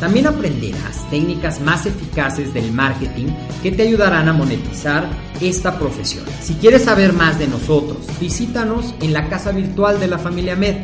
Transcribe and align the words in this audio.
También 0.00 0.26
aprenderás 0.26 1.08
técnicas 1.08 1.60
más 1.60 1.86
eficaces 1.86 2.52
del 2.52 2.72
marketing 2.72 3.28
que 3.62 3.70
te 3.70 3.82
ayudarán 3.82 4.28
a 4.28 4.32
monetizar 4.32 5.08
esta 5.40 5.78
profesión. 5.78 6.24
Si 6.40 6.54
quieres 6.54 6.82
saber 6.84 7.12
más 7.12 7.38
de 7.38 7.46
nosotros, 7.46 7.98
visítanos 8.20 8.96
en 9.00 9.12
la 9.12 9.28
casa 9.28 9.52
virtual 9.52 10.00
de 10.00 10.08
la 10.08 10.18
familia 10.18 10.56
Med, 10.56 10.78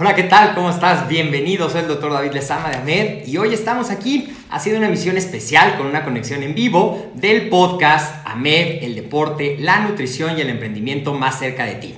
Hola, 0.00 0.14
¿qué 0.14 0.24
tal? 0.24 0.54
¿Cómo 0.54 0.70
estás? 0.70 1.08
Bienvenido, 1.08 1.68
soy 1.68 1.80
el 1.80 1.88
doctor 1.88 2.12
David 2.12 2.30
Lezama 2.30 2.70
de 2.70 2.76
AMED 2.76 3.26
y 3.26 3.36
hoy 3.36 3.52
estamos 3.52 3.90
aquí 3.90 4.32
haciendo 4.48 4.78
una 4.78 4.86
emisión 4.86 5.16
especial 5.16 5.76
con 5.76 5.88
una 5.88 6.04
conexión 6.04 6.44
en 6.44 6.54
vivo 6.54 7.10
del 7.14 7.48
podcast 7.48 8.24
AMED, 8.24 8.84
el 8.84 8.94
deporte, 8.94 9.56
la 9.58 9.80
nutrición 9.80 10.38
y 10.38 10.42
el 10.42 10.50
emprendimiento 10.50 11.14
más 11.14 11.40
cerca 11.40 11.64
de 11.64 11.74
ti. 11.74 11.96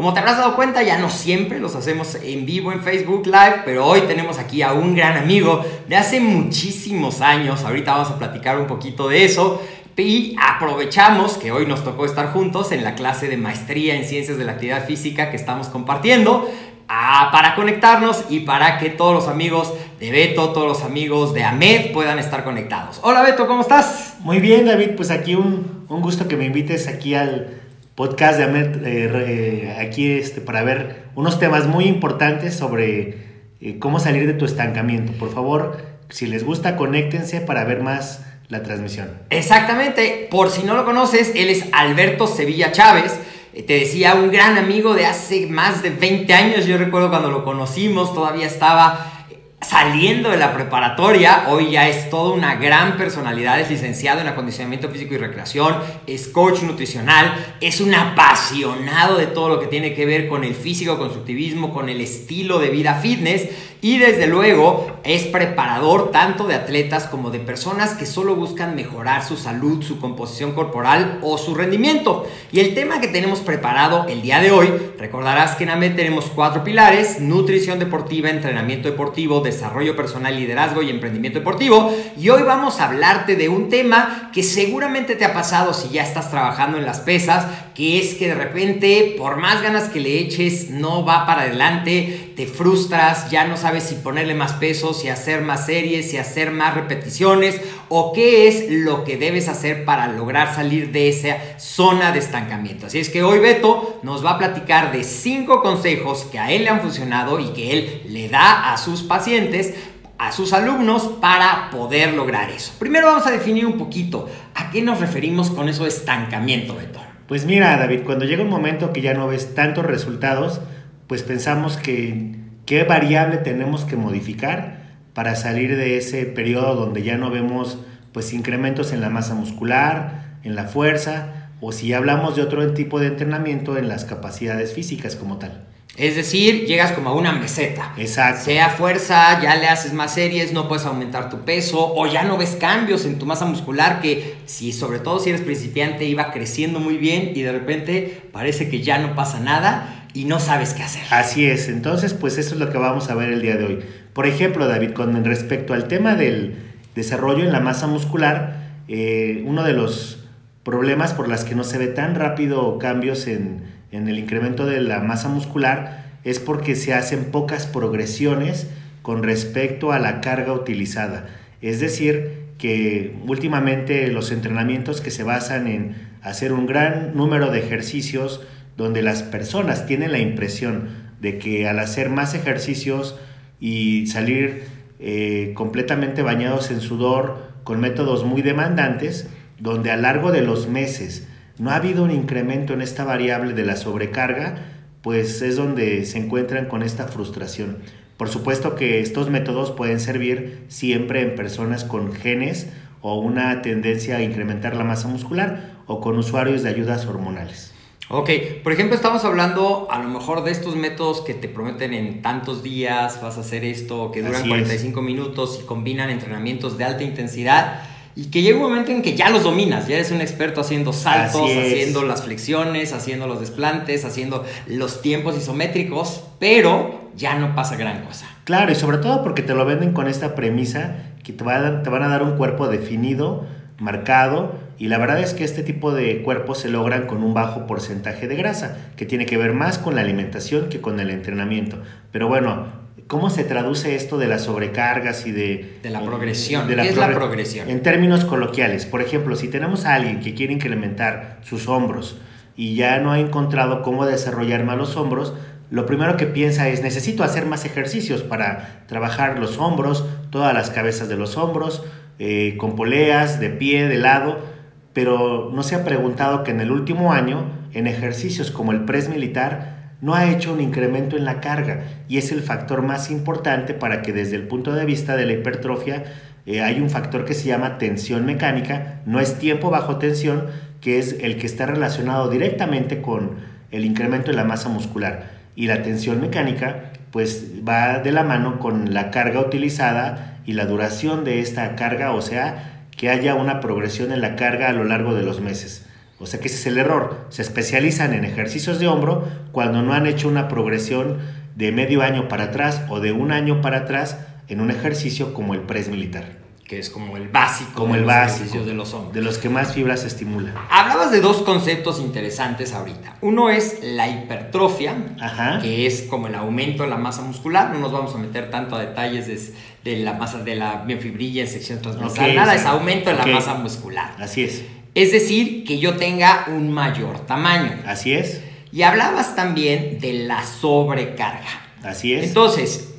Como 0.00 0.14
te 0.14 0.20
habrás 0.20 0.38
dado 0.38 0.56
cuenta, 0.56 0.82
ya 0.82 0.96
no 0.96 1.10
siempre 1.10 1.60
los 1.60 1.74
hacemos 1.74 2.14
en 2.14 2.46
vivo 2.46 2.72
en 2.72 2.82
Facebook 2.82 3.26
Live, 3.26 3.64
pero 3.66 3.84
hoy 3.84 4.00
tenemos 4.08 4.38
aquí 4.38 4.62
a 4.62 4.72
un 4.72 4.94
gran 4.94 5.18
amigo 5.18 5.62
de 5.88 5.94
hace 5.94 6.20
muchísimos 6.20 7.20
años. 7.20 7.64
Ahorita 7.64 7.92
vamos 7.92 8.08
a 8.08 8.18
platicar 8.18 8.58
un 8.58 8.66
poquito 8.66 9.10
de 9.10 9.26
eso. 9.26 9.60
Y 9.98 10.36
aprovechamos 10.40 11.34
que 11.34 11.52
hoy 11.52 11.66
nos 11.66 11.84
tocó 11.84 12.06
estar 12.06 12.32
juntos 12.32 12.72
en 12.72 12.82
la 12.82 12.94
clase 12.94 13.28
de 13.28 13.36
maestría 13.36 13.94
en 13.94 14.06
ciencias 14.06 14.38
de 14.38 14.44
la 14.46 14.52
actividad 14.52 14.86
física 14.86 15.30
que 15.30 15.36
estamos 15.36 15.68
compartiendo. 15.68 16.50
Ah, 16.88 17.28
para 17.30 17.54
conectarnos 17.54 18.24
y 18.30 18.40
para 18.40 18.78
que 18.78 18.88
todos 18.88 19.12
los 19.12 19.28
amigos 19.28 19.74
de 19.98 20.10
Beto, 20.12 20.54
todos 20.54 20.66
los 20.66 20.82
amigos 20.82 21.34
de 21.34 21.44
Ahmed 21.44 21.92
puedan 21.92 22.18
estar 22.18 22.42
conectados. 22.42 23.00
Hola 23.02 23.20
Beto, 23.20 23.46
¿cómo 23.46 23.60
estás? 23.60 24.14
Muy 24.20 24.40
bien 24.40 24.64
David, 24.64 24.92
pues 24.96 25.10
aquí 25.10 25.34
un, 25.34 25.84
un 25.90 26.00
gusto 26.00 26.26
que 26.26 26.38
me 26.38 26.46
invites 26.46 26.88
aquí 26.88 27.14
al 27.14 27.59
podcast 28.00 28.38
de 28.38 28.44
Ahmed, 28.44 28.86
eh, 28.86 29.76
aquí 29.78 30.10
este, 30.12 30.40
para 30.40 30.62
ver 30.62 31.04
unos 31.16 31.38
temas 31.38 31.66
muy 31.66 31.84
importantes 31.84 32.54
sobre 32.56 33.18
eh, 33.60 33.78
cómo 33.78 34.00
salir 34.00 34.26
de 34.26 34.32
tu 34.32 34.46
estancamiento. 34.46 35.12
Por 35.12 35.30
favor, 35.30 35.76
si 36.08 36.24
les 36.24 36.42
gusta, 36.42 36.76
conéctense 36.76 37.42
para 37.42 37.62
ver 37.64 37.82
más 37.82 38.24
la 38.48 38.62
transmisión. 38.62 39.10
Exactamente, 39.28 40.28
por 40.30 40.48
si 40.48 40.62
no 40.62 40.76
lo 40.76 40.86
conoces, 40.86 41.32
él 41.34 41.50
es 41.50 41.66
Alberto 41.72 42.26
Sevilla 42.26 42.72
Chávez. 42.72 43.20
Eh, 43.52 43.64
Te 43.64 43.74
decía, 43.74 44.14
un 44.14 44.30
gran 44.30 44.56
amigo 44.56 44.94
de 44.94 45.04
hace 45.04 45.46
más 45.48 45.82
de 45.82 45.90
20 45.90 46.32
años. 46.32 46.64
Yo 46.64 46.78
recuerdo 46.78 47.10
cuando 47.10 47.30
lo 47.30 47.44
conocimos, 47.44 48.14
todavía 48.14 48.46
estaba 48.46 49.19
saliendo 49.62 50.30
de 50.30 50.38
la 50.38 50.54
preparatoria, 50.54 51.46
hoy 51.48 51.72
ya 51.72 51.88
es 51.88 52.08
toda 52.08 52.32
una 52.32 52.54
gran 52.54 52.96
personalidad, 52.96 53.60
es 53.60 53.70
licenciado 53.70 54.20
en 54.20 54.28
acondicionamiento 54.28 54.88
físico 54.88 55.14
y 55.14 55.18
recreación, 55.18 55.76
es 56.06 56.28
coach 56.28 56.62
nutricional, 56.62 57.54
es 57.60 57.80
un 57.80 57.94
apasionado 57.94 59.18
de 59.18 59.26
todo 59.26 59.48
lo 59.50 59.60
que 59.60 59.66
tiene 59.66 59.94
que 59.94 60.06
ver 60.06 60.28
con 60.28 60.44
el 60.44 60.54
físico 60.54 60.98
constructivismo, 60.98 61.74
con 61.74 61.88
el 61.88 62.00
estilo 62.00 62.58
de 62.58 62.70
vida 62.70 62.94
fitness 62.94 63.48
y 63.82 63.98
desde 63.98 64.26
luego 64.26 64.90
es 65.04 65.24
preparador 65.24 66.10
tanto 66.10 66.46
de 66.46 66.54
atletas 66.54 67.04
como 67.04 67.30
de 67.30 67.38
personas 67.38 67.94
que 67.94 68.04
solo 68.04 68.36
buscan 68.36 68.74
mejorar 68.74 69.24
su 69.24 69.36
salud, 69.36 69.82
su 69.82 69.98
composición 69.98 70.52
corporal 70.52 71.18
o 71.22 71.38
su 71.38 71.54
rendimiento. 71.54 72.26
Y 72.52 72.60
el 72.60 72.74
tema 72.74 73.00
que 73.00 73.08
tenemos 73.08 73.40
preparado 73.40 74.06
el 74.08 74.20
día 74.22 74.40
de 74.40 74.50
hoy, 74.50 74.70
recordarás 74.98 75.56
que 75.56 75.64
en 75.64 75.70
AMED 75.70 75.96
tenemos 75.96 76.26
cuatro 76.26 76.62
pilares, 76.62 77.20
nutrición 77.20 77.78
deportiva, 77.78 78.28
entrenamiento 78.28 78.90
deportivo, 78.90 79.40
desarrollo 79.40 79.96
personal, 79.96 80.36
liderazgo 80.36 80.82
y 80.82 80.90
emprendimiento 80.90 81.38
deportivo. 81.38 81.94
Y 82.18 82.28
hoy 82.28 82.42
vamos 82.42 82.80
a 82.80 82.88
hablarte 82.88 83.36
de 83.36 83.48
un 83.48 83.68
tema 83.68 84.30
que 84.34 84.42
seguramente 84.42 85.16
te 85.16 85.24
ha 85.24 85.32
pasado 85.32 85.72
si 85.72 85.88
ya 85.88 86.02
estás 86.02 86.30
trabajando 86.30 86.76
en 86.76 86.84
las 86.84 87.00
pesas, 87.00 87.46
que 87.74 87.98
es 87.98 88.14
que 88.14 88.28
de 88.28 88.34
repente, 88.34 89.14
por 89.16 89.38
más 89.38 89.62
ganas 89.62 89.88
que 89.88 90.00
le 90.00 90.18
eches, 90.18 90.68
no 90.70 91.04
va 91.04 91.24
para 91.24 91.42
adelante, 91.42 92.32
te 92.36 92.46
frustras, 92.46 93.30
ya 93.30 93.46
no 93.46 93.56
sabes 93.56 93.69
si 93.78 93.94
ponerle 93.96 94.34
más 94.34 94.54
peso, 94.54 94.94
si 94.94 95.08
hacer 95.08 95.42
más 95.42 95.66
series, 95.66 96.10
si 96.10 96.16
hacer 96.16 96.50
más 96.50 96.74
repeticiones, 96.74 97.60
o 97.88 98.12
qué 98.12 98.48
es 98.48 98.70
lo 98.70 99.04
que 99.04 99.16
debes 99.16 99.48
hacer 99.48 99.84
para 99.84 100.08
lograr 100.08 100.54
salir 100.54 100.90
de 100.90 101.08
esa 101.08 101.36
zona 101.58 102.10
de 102.10 102.18
estancamiento. 102.18 102.86
Así 102.86 102.98
es 102.98 103.10
que 103.10 103.22
hoy 103.22 103.38
Beto 103.38 104.00
nos 104.02 104.24
va 104.24 104.32
a 104.32 104.38
platicar 104.38 104.90
de 104.90 105.04
cinco 105.04 105.62
consejos 105.62 106.26
que 106.32 106.38
a 106.38 106.50
él 106.50 106.64
le 106.64 106.70
han 106.70 106.80
funcionado 106.80 107.38
y 107.38 107.52
que 107.52 107.72
él 107.72 108.02
le 108.08 108.28
da 108.28 108.72
a 108.72 108.78
sus 108.78 109.02
pacientes 109.02 109.74
a 110.18 110.32
sus 110.32 110.52
alumnos 110.52 111.04
para 111.20 111.70
poder 111.70 112.12
lograr 112.12 112.50
eso. 112.50 112.74
Primero 112.78 113.06
vamos 113.06 113.26
a 113.26 113.30
definir 113.30 113.64
un 113.64 113.78
poquito 113.78 114.28
a 114.54 114.70
qué 114.70 114.82
nos 114.82 115.00
referimos 115.00 115.48
con 115.50 115.68
eso 115.68 115.84
de 115.84 115.88
estancamiento, 115.88 116.76
Beto. 116.76 117.00
Pues 117.26 117.46
mira, 117.46 117.76
David, 117.78 118.00
cuando 118.04 118.26
llega 118.26 118.42
un 118.42 118.50
momento 118.50 118.92
que 118.92 119.00
ya 119.00 119.14
no 119.14 119.28
ves 119.28 119.54
tantos 119.54 119.86
resultados, 119.86 120.60
pues 121.06 121.22
pensamos 121.22 121.76
que 121.76 122.39
qué 122.66 122.84
variable 122.84 123.38
tenemos 123.38 123.84
que 123.84 123.96
modificar 123.96 124.80
para 125.14 125.36
salir 125.36 125.76
de 125.76 125.96
ese 125.96 126.24
periodo 126.24 126.74
donde 126.74 127.02
ya 127.02 127.16
no 127.16 127.30
vemos 127.30 127.78
pues 128.12 128.32
incrementos 128.32 128.92
en 128.92 129.00
la 129.00 129.10
masa 129.10 129.34
muscular, 129.34 130.36
en 130.42 130.54
la 130.54 130.64
fuerza, 130.64 131.50
o 131.60 131.72
si 131.72 131.92
hablamos 131.92 132.36
de 132.36 132.42
otro 132.42 132.72
tipo 132.72 133.00
de 133.00 133.08
entrenamiento 133.08 133.76
en 133.76 133.88
las 133.88 134.04
capacidades 134.04 134.72
físicas 134.72 135.16
como 135.16 135.38
tal. 135.38 135.66
Es 135.96 136.16
decir, 136.16 136.66
llegas 136.66 136.92
como 136.92 137.10
a 137.10 137.14
una 137.14 137.32
meseta. 137.32 137.92
Exacto. 137.98 138.44
Sea 138.44 138.70
fuerza, 138.70 139.40
ya 139.42 139.56
le 139.56 139.68
haces 139.68 139.92
más 139.92 140.14
series, 140.14 140.52
no 140.52 140.68
puedes 140.68 140.86
aumentar 140.86 141.28
tu 141.28 141.44
peso 141.44 141.92
o 141.94 142.06
ya 142.06 142.22
no 142.22 142.38
ves 142.38 142.56
cambios 142.58 143.04
en 143.04 143.18
tu 143.18 143.26
masa 143.26 143.44
muscular 143.44 144.00
que 144.00 144.36
si 144.46 144.72
sobre 144.72 145.00
todo 145.00 145.18
si 145.18 145.30
eres 145.30 145.42
principiante 145.42 146.04
iba 146.06 146.32
creciendo 146.32 146.80
muy 146.80 146.96
bien 146.96 147.32
y 147.34 147.42
de 147.42 147.52
repente 147.52 148.22
parece 148.32 148.70
que 148.70 148.80
ya 148.80 148.98
no 148.98 149.14
pasa 149.14 149.40
nada 149.40 149.99
y 150.14 150.24
no 150.24 150.40
sabes 150.40 150.74
qué 150.74 150.82
hacer. 150.82 151.02
Así 151.10 151.46
es, 151.46 151.68
entonces 151.68 152.14
pues 152.14 152.38
eso 152.38 152.54
es 152.54 152.60
lo 152.60 152.70
que 152.70 152.78
vamos 152.78 153.10
a 153.10 153.14
ver 153.14 153.30
el 153.30 153.42
día 153.42 153.56
de 153.56 153.64
hoy. 153.64 153.78
Por 154.12 154.26
ejemplo, 154.26 154.66
David, 154.66 154.92
con 154.92 155.24
respecto 155.24 155.74
al 155.74 155.88
tema 155.88 156.14
del 156.14 156.56
desarrollo 156.94 157.44
en 157.44 157.52
la 157.52 157.60
masa 157.60 157.86
muscular, 157.86 158.70
eh, 158.88 159.44
uno 159.46 159.62
de 159.62 159.72
los 159.72 160.24
problemas 160.64 161.14
por 161.14 161.28
las 161.28 161.44
que 161.44 161.54
no 161.54 161.64
se 161.64 161.78
ve 161.78 161.86
tan 161.86 162.14
rápido 162.14 162.78
cambios 162.78 163.26
en, 163.26 163.62
en 163.92 164.08
el 164.08 164.18
incremento 164.18 164.66
de 164.66 164.80
la 164.80 165.00
masa 165.00 165.28
muscular 165.28 166.04
es 166.24 166.38
porque 166.38 166.76
se 166.76 166.92
hacen 166.92 167.26
pocas 167.26 167.66
progresiones 167.66 168.68
con 169.02 169.22
respecto 169.22 169.92
a 169.92 169.98
la 169.98 170.20
carga 170.20 170.52
utilizada. 170.52 171.26
Es 171.62 171.80
decir, 171.80 172.40
que 172.58 173.16
últimamente 173.26 174.08
los 174.08 174.30
entrenamientos 174.30 175.00
que 175.00 175.10
se 175.10 175.22
basan 175.22 175.66
en 175.66 175.94
hacer 176.22 176.52
un 176.52 176.66
gran 176.66 177.16
número 177.16 177.50
de 177.50 177.60
ejercicios 177.60 178.42
donde 178.76 179.02
las 179.02 179.22
personas 179.22 179.86
tienen 179.86 180.12
la 180.12 180.18
impresión 180.18 180.88
de 181.20 181.38
que 181.38 181.68
al 181.68 181.78
hacer 181.78 182.08
más 182.08 182.34
ejercicios 182.34 183.18
y 183.60 184.06
salir 184.06 184.64
eh, 184.98 185.52
completamente 185.54 186.22
bañados 186.22 186.70
en 186.70 186.80
sudor 186.80 187.50
con 187.64 187.80
métodos 187.80 188.24
muy 188.24 188.42
demandantes, 188.42 189.28
donde 189.58 189.90
a 189.90 189.96
largo 189.96 190.32
de 190.32 190.42
los 190.42 190.68
meses 190.68 191.28
no 191.58 191.70
ha 191.70 191.76
habido 191.76 192.04
un 192.04 192.10
incremento 192.10 192.72
en 192.72 192.80
esta 192.80 193.04
variable 193.04 193.52
de 193.52 193.64
la 193.64 193.76
sobrecarga, 193.76 194.56
pues 195.02 195.42
es 195.42 195.56
donde 195.56 196.04
se 196.06 196.18
encuentran 196.18 196.66
con 196.66 196.82
esta 196.82 197.06
frustración. 197.06 197.78
Por 198.16 198.28
supuesto 198.28 198.74
que 198.74 199.00
estos 199.00 199.30
métodos 199.30 199.70
pueden 199.70 200.00
servir 200.00 200.64
siempre 200.68 201.22
en 201.22 201.34
personas 201.34 201.84
con 201.84 202.12
genes 202.12 202.68
o 203.02 203.18
una 203.18 203.62
tendencia 203.62 204.16
a 204.16 204.22
incrementar 204.22 204.76
la 204.76 204.84
masa 204.84 205.08
muscular 205.08 205.78
o 205.86 206.00
con 206.00 206.18
usuarios 206.18 206.62
de 206.62 206.68
ayudas 206.68 207.06
hormonales. 207.06 207.72
Ok, 208.12 208.28
por 208.64 208.72
ejemplo, 208.72 208.96
estamos 208.96 209.24
hablando 209.24 209.86
a 209.88 210.00
lo 210.02 210.08
mejor 210.08 210.42
de 210.42 210.50
estos 210.50 210.74
métodos 210.74 211.20
que 211.20 211.32
te 211.32 211.46
prometen 211.48 211.94
en 211.94 212.22
tantos 212.22 212.62
días, 212.64 213.20
vas 213.22 213.36
a 213.36 213.40
hacer 213.42 213.64
esto, 213.64 214.10
que 214.10 214.20
duran 214.20 214.40
Así 214.40 214.48
45 214.48 214.98
es. 214.98 215.06
minutos 215.06 215.60
y 215.62 215.66
combinan 215.66 216.10
entrenamientos 216.10 216.76
de 216.76 216.84
alta 216.84 217.04
intensidad 217.04 217.82
y 218.16 218.24
que 218.32 218.42
llega 218.42 218.56
un 218.56 218.64
momento 218.64 218.90
en 218.90 219.02
que 219.02 219.14
ya 219.14 219.30
los 219.30 219.44
dominas, 219.44 219.86
ya 219.86 219.94
eres 219.94 220.10
un 220.10 220.20
experto 220.20 220.60
haciendo 220.60 220.92
saltos, 220.92 221.48
haciendo 221.52 222.02
las 222.02 222.24
flexiones, 222.24 222.92
haciendo 222.92 223.28
los 223.28 223.38
desplantes, 223.38 224.04
haciendo 224.04 224.44
los 224.66 225.02
tiempos 225.02 225.36
isométricos, 225.38 226.24
pero 226.40 227.10
ya 227.16 227.38
no 227.38 227.54
pasa 227.54 227.76
gran 227.76 228.02
cosa. 228.04 228.26
Claro, 228.42 228.72
y 228.72 228.74
sobre 228.74 228.98
todo 228.98 229.22
porque 229.22 229.42
te 229.42 229.54
lo 229.54 229.64
venden 229.64 229.92
con 229.92 230.08
esta 230.08 230.34
premisa 230.34 230.96
que 231.22 231.32
te, 231.32 231.44
va 231.44 231.54
a 231.54 231.60
dar- 231.60 231.82
te 231.84 231.90
van 231.90 232.02
a 232.02 232.08
dar 232.08 232.24
un 232.24 232.36
cuerpo 232.36 232.66
definido, 232.66 233.46
marcado, 233.78 234.54
y 234.80 234.88
la 234.88 234.98
verdad 234.98 235.20
es 235.20 235.34
que 235.34 235.44
este 235.44 235.62
tipo 235.62 235.92
de 235.92 236.22
cuerpos 236.22 236.58
se 236.58 236.70
logran 236.70 237.06
con 237.06 237.22
un 237.22 237.34
bajo 237.34 237.66
porcentaje 237.66 238.26
de 238.26 238.34
grasa, 238.34 238.78
que 238.96 239.04
tiene 239.06 239.26
que 239.26 239.36
ver 239.36 239.52
más 239.52 239.78
con 239.78 239.94
la 239.94 240.00
alimentación 240.00 240.68
que 240.70 240.80
con 240.80 240.98
el 240.98 241.10
entrenamiento. 241.10 241.76
Pero 242.10 242.28
bueno, 242.28 242.66
¿cómo 243.06 243.28
se 243.28 243.44
traduce 243.44 243.94
esto 243.94 244.16
de 244.16 244.26
las 244.26 244.44
sobrecargas 244.44 245.26
y 245.26 245.32
de... 245.32 245.78
De 245.82 245.90
la 245.90 246.00
progresión. 246.00 246.66
de 246.66 246.76
¿Qué 246.76 246.88
es 246.88 246.96
la 246.96 247.08
progre- 247.10 247.14
progresión? 247.14 247.68
En 247.68 247.82
términos 247.82 248.24
coloquiales, 248.24 248.86
por 248.86 249.02
ejemplo, 249.02 249.36
si 249.36 249.48
tenemos 249.48 249.84
a 249.84 249.94
alguien 249.96 250.20
que 250.20 250.32
quiere 250.34 250.54
incrementar 250.54 251.38
sus 251.42 251.68
hombros 251.68 252.18
y 252.56 252.74
ya 252.74 252.98
no 253.00 253.12
ha 253.12 253.20
encontrado 253.20 253.82
cómo 253.82 254.06
desarrollar 254.06 254.64
más 254.64 254.78
los 254.78 254.96
hombros, 254.96 255.34
lo 255.70 255.84
primero 255.86 256.16
que 256.16 256.26
piensa 256.26 256.68
es 256.70 256.82
necesito 256.82 257.22
hacer 257.22 257.44
más 257.46 257.64
ejercicios 257.66 258.22
para 258.22 258.82
trabajar 258.86 259.38
los 259.38 259.58
hombros, 259.58 260.06
todas 260.30 260.54
las 260.54 260.70
cabezas 260.70 261.08
de 261.10 261.16
los 261.16 261.36
hombros, 261.36 261.84
eh, 262.18 262.56
con 262.58 262.76
poleas, 262.76 263.40
de 263.40 263.50
pie, 263.50 263.86
de 263.86 263.98
lado, 263.98 264.58
pero 264.92 265.50
no 265.54 265.62
se 265.62 265.74
ha 265.74 265.84
preguntado 265.84 266.42
que 266.44 266.50
en 266.50 266.60
el 266.60 266.70
último 266.70 267.12
año, 267.12 267.44
en 267.72 267.86
ejercicios 267.86 268.50
como 268.50 268.72
el 268.72 268.84
press 268.84 269.08
militar, 269.08 269.80
no 270.00 270.14
ha 270.14 270.30
hecho 270.30 270.52
un 270.52 270.60
incremento 270.60 271.16
en 271.16 271.24
la 271.24 271.40
carga 271.40 271.84
y 272.08 272.18
es 272.18 272.32
el 272.32 272.40
factor 272.42 272.82
más 272.82 273.10
importante 273.10 273.74
para 273.74 274.02
que 274.02 274.12
desde 274.12 274.36
el 274.36 274.48
punto 274.48 274.72
de 274.72 274.86
vista 274.86 275.16
de 275.16 275.26
la 275.26 275.32
hipertrofia 275.34 276.04
eh, 276.46 276.62
hay 276.62 276.80
un 276.80 276.90
factor 276.90 277.24
que 277.24 277.34
se 277.34 277.48
llama 277.48 277.78
tensión 277.78 278.24
mecánica, 278.24 279.02
no 279.04 279.20
es 279.20 279.38
tiempo 279.38 279.70
bajo 279.70 279.98
tensión, 279.98 280.46
que 280.80 280.98
es 280.98 281.16
el 281.20 281.36
que 281.36 281.46
está 281.46 281.66
relacionado 281.66 282.30
directamente 282.30 283.02
con 283.02 283.36
el 283.70 283.84
incremento 283.84 284.30
de 284.30 284.36
la 284.36 284.44
masa 284.44 284.68
muscular. 284.68 285.38
Y 285.54 285.66
la 285.66 285.82
tensión 285.82 286.20
mecánica 286.20 286.92
pues 287.10 287.52
va 287.68 287.98
de 287.98 288.12
la 288.12 288.22
mano 288.22 288.58
con 288.58 288.94
la 288.94 289.10
carga 289.10 289.40
utilizada 289.40 290.38
y 290.46 290.54
la 290.54 290.64
duración 290.64 291.24
de 291.24 291.40
esta 291.40 291.74
carga, 291.76 292.12
o 292.12 292.22
sea, 292.22 292.79
que 292.96 293.08
haya 293.10 293.34
una 293.34 293.60
progresión 293.60 294.12
en 294.12 294.20
la 294.20 294.36
carga 294.36 294.68
a 294.68 294.72
lo 294.72 294.84
largo 294.84 295.14
de 295.14 295.22
los 295.22 295.40
meses. 295.40 295.86
O 296.18 296.26
sea 296.26 296.38
que 296.40 296.48
ese 296.48 296.56
es 296.56 296.66
el 296.66 296.78
error. 296.78 297.26
Se 297.30 297.40
especializan 297.42 298.12
en 298.12 298.24
ejercicios 298.24 298.78
de 298.78 298.88
hombro 298.88 299.26
cuando 299.52 299.82
no 299.82 299.94
han 299.94 300.06
hecho 300.06 300.28
una 300.28 300.48
progresión 300.48 301.18
de 301.56 301.72
medio 301.72 302.02
año 302.02 302.28
para 302.28 302.44
atrás 302.44 302.82
o 302.90 303.00
de 303.00 303.12
un 303.12 303.32
año 303.32 303.60
para 303.62 303.78
atrás 303.78 304.18
en 304.48 304.60
un 304.60 304.70
ejercicio 304.70 305.32
como 305.32 305.54
el 305.54 305.60
press 305.60 305.88
militar. 305.88 306.38
Que 306.64 306.78
es 306.78 306.88
como 306.88 307.16
el 307.16 307.26
básico 307.28 307.72
Como 307.74 307.94
de 307.94 308.00
el 308.00 308.06
los 308.06 308.14
básico. 308.14 308.64
de 308.64 308.74
los 308.74 308.94
hombros. 308.94 309.12
De 309.14 309.22
los 309.22 309.38
que 309.38 309.48
más 309.48 309.72
fibras 309.72 310.04
estimula. 310.04 310.52
Hablabas 310.70 311.10
de 311.10 311.20
dos 311.20 311.38
conceptos 311.38 311.98
interesantes 312.00 312.72
ahorita. 312.74 313.16
Uno 313.22 313.50
es 313.50 313.80
la 313.82 314.08
hipertrofia, 314.08 314.94
Ajá. 315.20 315.58
que 315.60 315.86
es 315.86 316.02
como 316.02 316.28
el 316.28 316.34
aumento 316.36 316.84
de 316.84 316.88
la 316.90 316.96
masa 316.96 317.22
muscular. 317.22 317.70
No 317.72 317.80
nos 317.80 317.90
vamos 317.90 318.14
a 318.14 318.18
meter 318.18 318.50
tanto 318.50 318.76
a 318.76 318.80
detalles 318.80 319.26
de, 319.26 319.52
de 319.84 319.96
la 319.96 320.14
masa 320.14 320.38
de 320.38 320.54
la 320.56 320.84
miofibrilla 320.84 321.42
en 321.42 321.48
sección 321.48 321.80
transversal. 321.80 322.34
Nada, 322.34 322.52
sí. 322.52 322.58
es 322.58 322.66
aumento 322.66 323.10
de 323.10 323.16
la 323.16 323.26
masa 323.26 323.54
muscular. 323.54 324.14
Así 324.18 324.44
es. 324.44 324.62
Es 324.94 325.12
decir, 325.12 325.64
que 325.64 325.78
yo 325.78 325.96
tenga 325.96 326.46
un 326.48 326.72
mayor 326.72 327.20
tamaño. 327.26 327.72
Así 327.86 328.12
es. 328.12 328.42
Y 328.72 328.82
hablabas 328.82 329.36
también 329.36 329.98
de 330.00 330.12
la 330.12 330.44
sobrecarga. 330.44 331.62
Así 331.82 332.12
es. 332.14 332.28
Entonces, 332.28 332.94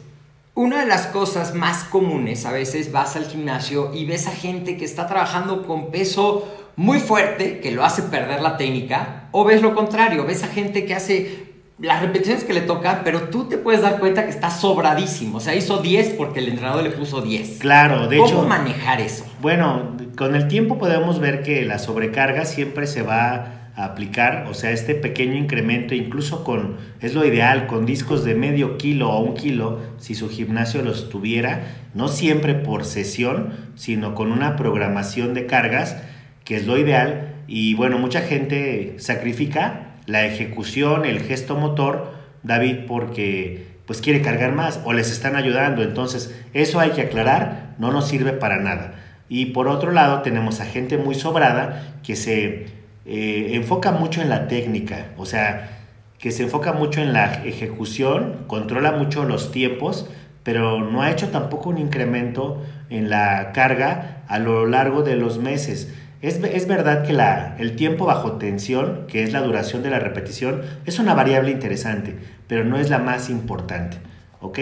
una 0.54 0.82
de 0.82 0.88
las 0.88 1.08
cosas 1.08 1.54
más 1.54 1.84
comunes, 1.84 2.46
a 2.46 2.52
veces 2.52 2.92
vas 2.92 3.16
al 3.16 3.26
gimnasio 3.26 3.92
y 3.94 4.06
ves 4.06 4.28
a 4.28 4.32
gente 4.32 4.78
que 4.78 4.86
está 4.86 5.08
trabajando 5.08 5.66
con 5.66 5.92
peso 5.92 6.48
muy 6.76 7.00
fuerte, 7.00 7.60
que 7.60 7.72
lo 7.72 7.84
hace 7.84 8.04
perder 8.04 8.42
la 8.42 8.58
técnica, 8.58 9.30
o 9.32 9.44
ves 9.44 9.62
lo 9.62 9.76
contrario, 9.76 10.26
ves 10.26 10.44
a 10.44 10.48
gente 10.48 10.86
que 10.86 10.94
hace 10.94 11.51
las 11.82 12.02
repeticiones 12.02 12.44
que 12.44 12.54
le 12.54 12.62
tocan, 12.62 13.02
pero 13.04 13.30
tú 13.30 13.46
te 13.46 13.58
puedes 13.58 13.82
dar 13.82 14.00
cuenta 14.00 14.24
que 14.24 14.30
está 14.30 14.52
sobradísimo, 14.52 15.38
o 15.38 15.42
sea, 15.42 15.56
hizo 15.56 15.82
10 15.82 16.10
porque 16.12 16.40
el 16.40 16.50
entrenador 16.50 16.84
le 16.84 16.92
puso 16.92 17.22
10. 17.22 17.58
Claro, 17.60 18.08
de 18.08 18.18
¿Cómo 18.18 18.30
hecho. 18.30 18.44
manejar 18.44 19.02
eso? 19.02 19.26
Bueno, 19.42 19.98
con 20.16 20.36
el 20.36 20.48
tiempo 20.48 20.78
podemos 20.78 21.20
ver 21.20 21.42
que 21.42 21.66
la 21.66 21.80
sobrecarga 21.80 22.46
siempre 22.46 22.86
se 22.86 23.02
va 23.02 23.72
a 23.76 23.86
aplicar, 23.86 24.46
o 24.48 24.54
sea, 24.54 24.72
este 24.72 24.94
pequeño 24.94 25.36
incremento, 25.36 25.96
incluso 25.96 26.44
con, 26.44 26.78
es 27.00 27.16
lo 27.16 27.26
ideal, 27.26 27.66
con 27.66 27.88
discos 27.88 28.24
de 28.24 28.36
medio 28.36 28.78
kilo 28.78 29.10
o 29.10 29.20
un 29.20 29.34
kilo, 29.34 29.80
si 29.98 30.14
su 30.14 30.30
gimnasio 30.30 30.84
los 30.84 31.10
tuviera, 31.10 31.64
no 31.96 32.10
siempre 32.10 32.54
por 32.54 32.86
sesión, 32.86 33.54
sino 33.76 34.14
con 34.14 34.32
una 34.32 34.56
programación 34.56 35.34
de 35.34 35.48
cargas, 35.48 35.98
que 36.44 36.58
es 36.58 36.68
lo 36.68 36.78
ideal, 36.78 37.44
y 37.48 37.74
bueno, 37.74 37.98
mucha 37.98 38.22
gente 38.22 38.96
sacrifica 39.00 39.91
la 40.06 40.26
ejecución, 40.26 41.06
el 41.06 41.22
gesto 41.22 41.56
motor, 41.56 42.14
David, 42.44 42.86
porque 42.88 43.68
pues 43.86 44.02
quiere 44.02 44.22
cargar 44.22 44.54
más 44.54 44.80
o 44.86 44.94
les 44.94 45.12
están 45.12 45.36
ayudando, 45.36 45.84
entonces 45.84 46.36
eso 46.54 46.80
hay 46.80 46.92
que 46.92 47.02
aclarar, 47.02 47.76
no 47.78 47.92
nos 47.92 48.08
sirve 48.08 48.32
para 48.32 48.58
nada. 48.58 48.96
Y 49.28 49.48
por 49.48 49.68
otro 49.68 49.92
lado 49.92 50.22
tenemos 50.22 50.60
a 50.60 50.66
gente 50.66 50.98
muy 50.98 51.16
sobrada 51.16 51.96
que 52.04 52.16
se 52.16 52.68
eh, 53.06 53.50
enfoca 53.54 53.92
mucho 53.92 54.22
en 54.22 54.30
la 54.30 54.48
técnica, 54.48 55.08
o 55.18 55.26
sea, 55.26 55.80
que 56.20 56.32
se 56.32 56.44
enfoca 56.44 56.72
mucho 56.72 57.02
en 57.02 57.14
la 57.14 57.44
ejecución, 57.46 58.46
controla 58.48 58.92
mucho 58.92 59.24
los 59.26 59.52
tiempos, 59.52 60.08
pero 60.44 60.82
no 60.82 61.02
ha 61.02 61.12
hecho 61.12 61.30
tampoco 61.30 61.70
un 61.70 61.78
incremento 61.78 62.64
en 62.90 63.10
la 63.10 63.52
carga 63.54 64.24
a 64.28 64.40
lo 64.40 64.68
largo 64.68 65.02
de 65.02 65.16
los 65.16 65.40
meses. 65.40 65.94
Es, 66.22 66.36
es 66.44 66.68
verdad 66.68 67.04
que 67.06 67.14
la, 67.14 67.56
el 67.58 67.76
tiempo 67.76 68.06
bajo 68.06 68.34
tensión, 68.34 69.06
que 69.08 69.24
es 69.24 69.34
la 69.34 69.42
duración 69.42 69.82
de 69.82 69.90
la 69.90 70.00
repetición, 70.00 70.62
es 70.86 71.00
una 71.00 71.16
variable 71.16 71.52
interesante, 71.52 72.16
pero 72.48 72.64
no 72.64 72.78
es 72.78 72.90
la 72.90 73.00
más 73.00 73.30
importante. 73.30 73.98
¿Ok? 74.40 74.60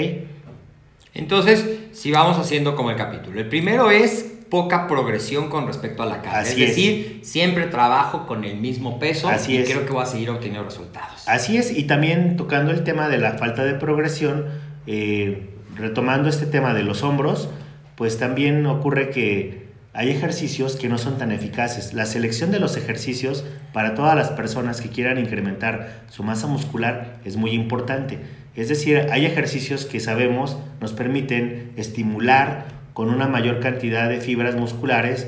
Entonces, 1.13 1.65
si 1.91 2.11
vamos 2.11 2.37
haciendo 2.37 2.75
como 2.75 2.91
el 2.91 2.97
capítulo. 2.97 3.39
El 3.39 3.49
primero 3.49 3.91
es 3.91 4.37
poca 4.49 4.87
progresión 4.87 5.49
con 5.49 5.67
respecto 5.67 6.03
a 6.03 6.05
la 6.05 6.21
carga. 6.21 6.39
Así 6.39 6.63
es 6.63 6.69
es. 6.71 6.75
decir, 6.75 7.19
siempre 7.23 7.67
trabajo 7.67 8.25
con 8.25 8.43
el 8.43 8.57
mismo 8.57 8.99
peso 8.99 9.29
Así 9.29 9.53
y 9.53 9.57
es. 9.57 9.69
creo 9.69 9.85
que 9.85 9.93
voy 9.93 10.03
a 10.03 10.05
seguir 10.05 10.29
obteniendo 10.29 10.63
resultados. 10.63 11.27
Así 11.27 11.57
es, 11.57 11.77
y 11.77 11.83
también 11.83 12.35
tocando 12.35 12.71
el 12.71 12.83
tema 12.83 13.09
de 13.09 13.17
la 13.19 13.33
falta 13.33 13.63
de 13.63 13.75
progresión, 13.75 14.45
eh, 14.87 15.49
retomando 15.75 16.29
este 16.29 16.45
tema 16.45 16.73
de 16.73 16.83
los 16.83 17.03
hombros, 17.03 17.49
pues 17.95 18.17
también 18.17 18.65
ocurre 18.65 19.09
que 19.11 19.68
hay 19.93 20.09
ejercicios 20.09 20.75
que 20.75 20.87
no 20.87 20.97
son 20.97 21.17
tan 21.17 21.31
eficaces. 21.31 21.93
La 21.93 22.05
selección 22.05 22.51
de 22.51 22.59
los 22.59 22.77
ejercicios 22.77 23.43
para 23.73 23.95
todas 23.95 24.15
las 24.15 24.29
personas 24.29 24.81
que 24.81 24.89
quieran 24.89 25.17
incrementar 25.17 26.01
su 26.09 26.23
masa 26.23 26.47
muscular 26.47 27.17
es 27.25 27.37
muy 27.37 27.51
importante. 27.51 28.19
Es 28.55 28.69
decir, 28.69 29.07
hay 29.11 29.25
ejercicios 29.25 29.85
que 29.85 29.99
sabemos 29.99 30.57
nos 30.79 30.93
permiten 30.93 31.71
estimular 31.75 32.65
con 32.93 33.09
una 33.09 33.27
mayor 33.27 33.59
cantidad 33.61 34.09
de 34.09 34.21
fibras 34.21 34.55
musculares 34.55 35.27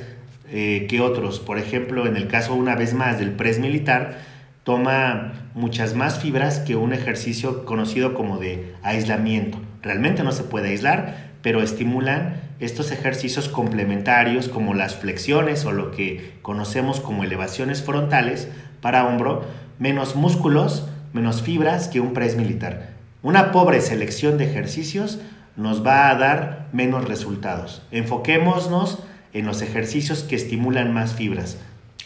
eh, 0.51 0.85
que 0.89 1.01
otros. 1.01 1.39
Por 1.39 1.57
ejemplo, 1.57 2.05
en 2.05 2.15
el 2.15 2.27
caso 2.27 2.53
una 2.53 2.75
vez 2.75 2.93
más 2.93 3.17
del 3.17 3.31
press 3.31 3.57
militar, 3.57 4.19
toma 4.63 5.49
muchas 5.55 5.95
más 5.95 6.19
fibras 6.19 6.59
que 6.59 6.75
un 6.75 6.93
ejercicio 6.93 7.65
conocido 7.65 8.13
como 8.13 8.37
de 8.37 8.75
aislamiento. 8.83 9.59
Realmente 9.81 10.23
no 10.23 10.33
se 10.33 10.43
puede 10.43 10.69
aislar, 10.69 11.31
pero 11.41 11.61
estimulan 11.61 12.50
estos 12.61 12.91
ejercicios 12.91 13.49
complementarios 13.49 14.47
como 14.47 14.73
las 14.75 14.95
flexiones 14.95 15.65
o 15.65 15.71
lo 15.71 15.91
que 15.91 16.35
conocemos 16.43 17.01
como 17.01 17.23
elevaciones 17.23 17.81
frontales 17.81 18.47
para 18.81 19.05
hombro, 19.05 19.43
menos 19.79 20.15
músculos, 20.15 20.87
menos 21.11 21.41
fibras 21.41 21.87
que 21.87 21.99
un 21.99 22.13
press 22.13 22.37
militar. 22.37 22.91
Una 23.23 23.51
pobre 23.51 23.81
selección 23.81 24.37
de 24.37 24.45
ejercicios 24.45 25.19
nos 25.55 25.85
va 25.85 26.09
a 26.09 26.15
dar 26.15 26.69
menos 26.71 27.07
resultados. 27.07 27.81
Enfoquémonos 27.91 28.99
en 29.33 29.45
los 29.47 29.61
ejercicios 29.63 30.23
que 30.23 30.35
estimulan 30.35 30.93
más 30.93 31.13
fibras. 31.13 31.57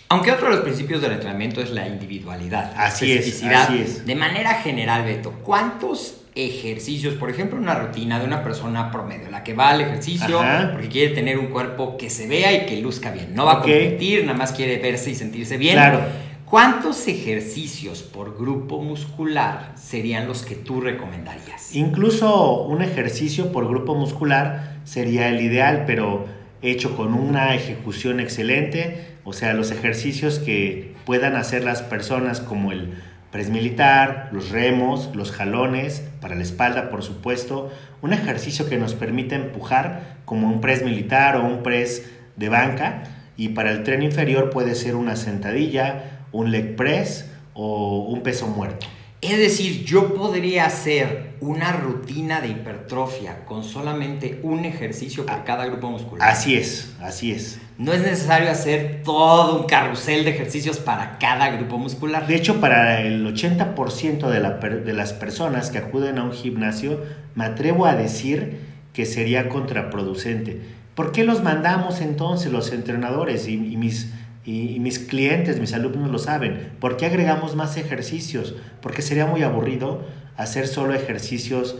Aunque 0.10 0.32
otro 0.32 0.50
de 0.50 0.56
los 0.56 0.64
principios 0.64 1.02
del 1.02 1.14
entrenamiento 1.14 1.62
es 1.62 1.72
la 1.72 1.88
individualidad, 1.88 2.74
así 2.78 3.12
es. 3.12 4.06
De 4.06 4.16
manera 4.16 4.56
general, 4.56 5.04
Beto, 5.04 5.32
¿cuántos 5.44 6.22
ejercicios, 6.36 7.16
por 7.16 7.30
ejemplo, 7.30 7.58
una 7.58 7.76
rutina 7.76 8.20
de 8.20 8.26
una 8.26 8.44
persona 8.44 8.92
promedio, 8.92 9.32
la 9.32 9.44
que 9.44 9.54
va 9.54 9.70
al 9.70 9.82
ejercicio 9.82 10.42
porque 10.74 10.90
quiere 10.90 11.16
tener 11.16 11.40
un 11.40 11.48
cuerpo 11.48 11.98
que 11.98 12.10
se 12.10 12.28
vea 12.28 12.54
y 12.54 12.66
que 12.66 12.82
luzca 12.82 13.12
bien, 13.12 13.34
no 13.34 13.46
va 13.46 13.54
a 13.54 13.62
competir, 13.62 14.26
nada 14.26 14.38
más 14.38 14.52
quiere 14.52 14.78
verse 14.78 15.12
y 15.12 15.16
sentirse 15.16 15.58
bien. 15.58 15.76
Claro. 15.76 16.02
¿Cuántos 16.46 17.08
ejercicios 17.08 18.04
por 18.04 18.38
grupo 18.38 18.80
muscular 18.80 19.74
serían 19.76 20.28
los 20.28 20.44
que 20.44 20.56
tú 20.56 20.80
recomendarías? 20.80 21.74
Incluso 21.74 22.62
un 22.66 22.84
ejercicio 22.84 23.52
por 23.52 23.68
grupo 23.68 23.96
muscular 23.96 24.78
sería 24.84 25.30
el 25.30 25.42
ideal, 25.42 25.86
pero 25.88 26.28
hecho 26.62 26.96
con 26.96 27.14
una 27.16 27.56
ejecución 27.56 28.20
excelente, 28.20 29.15
o 29.26 29.34
sea, 29.34 29.54
los 29.54 29.72
ejercicios 29.72 30.40
que 30.40 30.96
puedan 31.04 31.36
hacer 31.36 31.64
las 31.64 31.82
personas 31.82 32.40
como 32.40 32.72
el 32.72 32.94
press 33.32 33.50
militar, 33.50 34.30
los 34.32 34.52
remos, 34.52 35.14
los 35.16 35.32
jalones, 35.32 36.08
para 36.22 36.36
la 36.36 36.44
espalda 36.44 36.90
por 36.90 37.04
supuesto, 37.04 37.72
un 38.02 38.14
ejercicio 38.14 38.70
que 38.70 38.78
nos 38.78 38.94
permita 38.94 39.36
empujar 39.36 40.20
como 40.24 40.48
un 40.48 40.62
press 40.62 40.84
militar 40.84 41.36
o 41.36 41.44
un 41.44 41.64
press 41.64 42.10
de 42.38 42.50
banca 42.50 43.04
y 43.36 43.50
para 43.50 43.72
el 43.72 43.84
tren 43.84 44.04
inferior 44.04 44.52
puede 44.52 44.76
ser 44.76 44.96
una 44.96 45.16
sentadilla, 45.16 46.28
un 46.32 46.52
leg 46.52 46.76
press 46.76 47.30
o 47.54 48.06
un 48.08 48.22
peso 48.22 48.48
muerto. 48.48 48.86
Es 49.26 49.40
decir, 49.40 49.84
yo 49.86 50.14
podría 50.14 50.66
hacer 50.66 51.34
una 51.42 51.72
rutina 51.72 52.42
de 52.42 52.50
hipertrofia 52.50 53.44
con 53.46 53.64
solamente 53.64 54.40
un 54.44 54.66
ejercicio 54.66 55.26
por 55.26 55.34
ah, 55.34 55.44
cada 55.44 55.66
grupo 55.66 55.90
muscular. 55.90 56.30
Así 56.30 56.56
es, 56.56 56.94
así 57.02 57.32
es. 57.32 57.60
No 57.80 57.92
es 57.92 58.02
necesario 58.02 58.52
hacer 58.52 59.02
todo 59.04 59.60
un 59.60 59.66
carrusel 59.66 60.26
de 60.26 60.30
ejercicios 60.30 60.78
para 60.78 61.18
cada 61.18 61.50
grupo 61.50 61.80
muscular. 61.80 62.28
De 62.28 62.36
hecho, 62.36 62.62
para 62.62 63.02
el 63.02 63.26
80% 63.26 64.30
de, 64.30 64.80
de 64.82 64.94
las 64.94 65.14
personas 65.14 65.72
que 65.72 65.80
acuden 65.80 66.20
a 66.20 66.24
un 66.24 66.32
gimnasio, 66.32 67.02
me 67.34 67.46
atrevo 67.46 67.88
a 67.88 67.96
decir 67.96 68.60
que 68.94 69.08
sería 69.08 69.50
contraproducente. 69.50 70.62
¿Por 70.94 71.12
qué 71.12 71.24
los 71.24 71.42
mandamos 71.42 72.00
entonces 72.00 72.52
los 72.52 72.72
entrenadores 72.72 73.48
y, 73.48 73.54
y 73.56 73.76
mis 73.76 74.14
y, 74.46 74.80
mis 74.80 75.00
clientes, 75.00 75.60
mis 75.60 75.74
alumnos 75.74 76.12
lo 76.12 76.20
saben. 76.20 76.72
¿Por 76.80 76.98
qué 76.98 77.08
agregamos 77.08 77.56
más 77.56 77.78
ejercicios? 77.78 78.56
Porque 78.82 79.02
sería 79.02 79.26
muy 79.26 79.42
aburrido 79.42 80.06
hacer 80.38 80.68
solo 80.68 80.94
ejercicios 80.94 81.78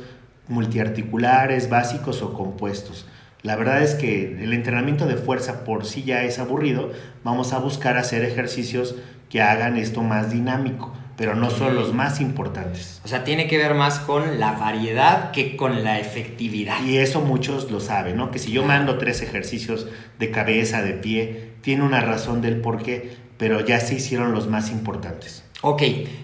multiarticulares, 0.48 1.70
básicos 1.70 2.22
o 2.22 2.34
compuestos. 2.34 3.08
La 3.44 3.56
verdad 3.56 3.84
es 3.84 3.94
que 3.94 4.44
el 4.44 4.54
entrenamiento 4.54 5.06
de 5.06 5.18
fuerza 5.18 5.64
por 5.64 5.86
sí 5.86 6.04
ya 6.04 6.24
es 6.24 6.40
aburrido. 6.40 6.92
Vamos 7.24 7.54
a 7.54 7.60
buscar 7.60 7.98
hacer 7.98 8.24
ejercicios 8.24 8.96
que 9.30 9.42
hagan 9.42 9.78
esto 9.78 10.02
más 10.02 10.32
dinámico, 10.32 10.94
pero 11.18 11.36
no 11.36 11.50
son 11.50 11.76
los 11.76 11.94
más 11.94 12.20
importantes. 12.20 13.02
O 13.06 13.08
sea, 13.08 13.24
tiene 13.24 13.48
que 13.48 13.58
ver 13.58 13.74
más 13.74 14.00
con 14.00 14.40
la 14.40 14.54
variedad 14.54 15.32
que 15.32 15.56
con 15.56 15.84
la 15.84 16.00
efectividad. 16.00 16.84
Y 16.84 16.98
eso 16.98 17.22
muchos 17.22 17.72
lo 17.72 17.80
saben, 17.80 18.18
¿no? 18.18 18.32
Que 18.32 18.40
si 18.40 18.52
yo 18.52 18.64
mando 18.64 18.98
tres 18.98 19.22
ejercicios 19.22 19.88
de 20.20 20.32
cabeza, 20.32 20.82
de 20.82 20.94
pie, 20.94 21.54
tiene 21.62 21.84
una 21.84 22.02
razón 22.02 22.42
del 22.42 22.58
por 22.58 22.82
qué, 22.84 23.16
pero 23.38 23.62
ya 23.62 23.80
se 23.80 23.96
hicieron 23.96 24.34
los 24.34 24.48
más 24.48 24.72
importantes. 24.72 25.44
Ok, 25.62 25.82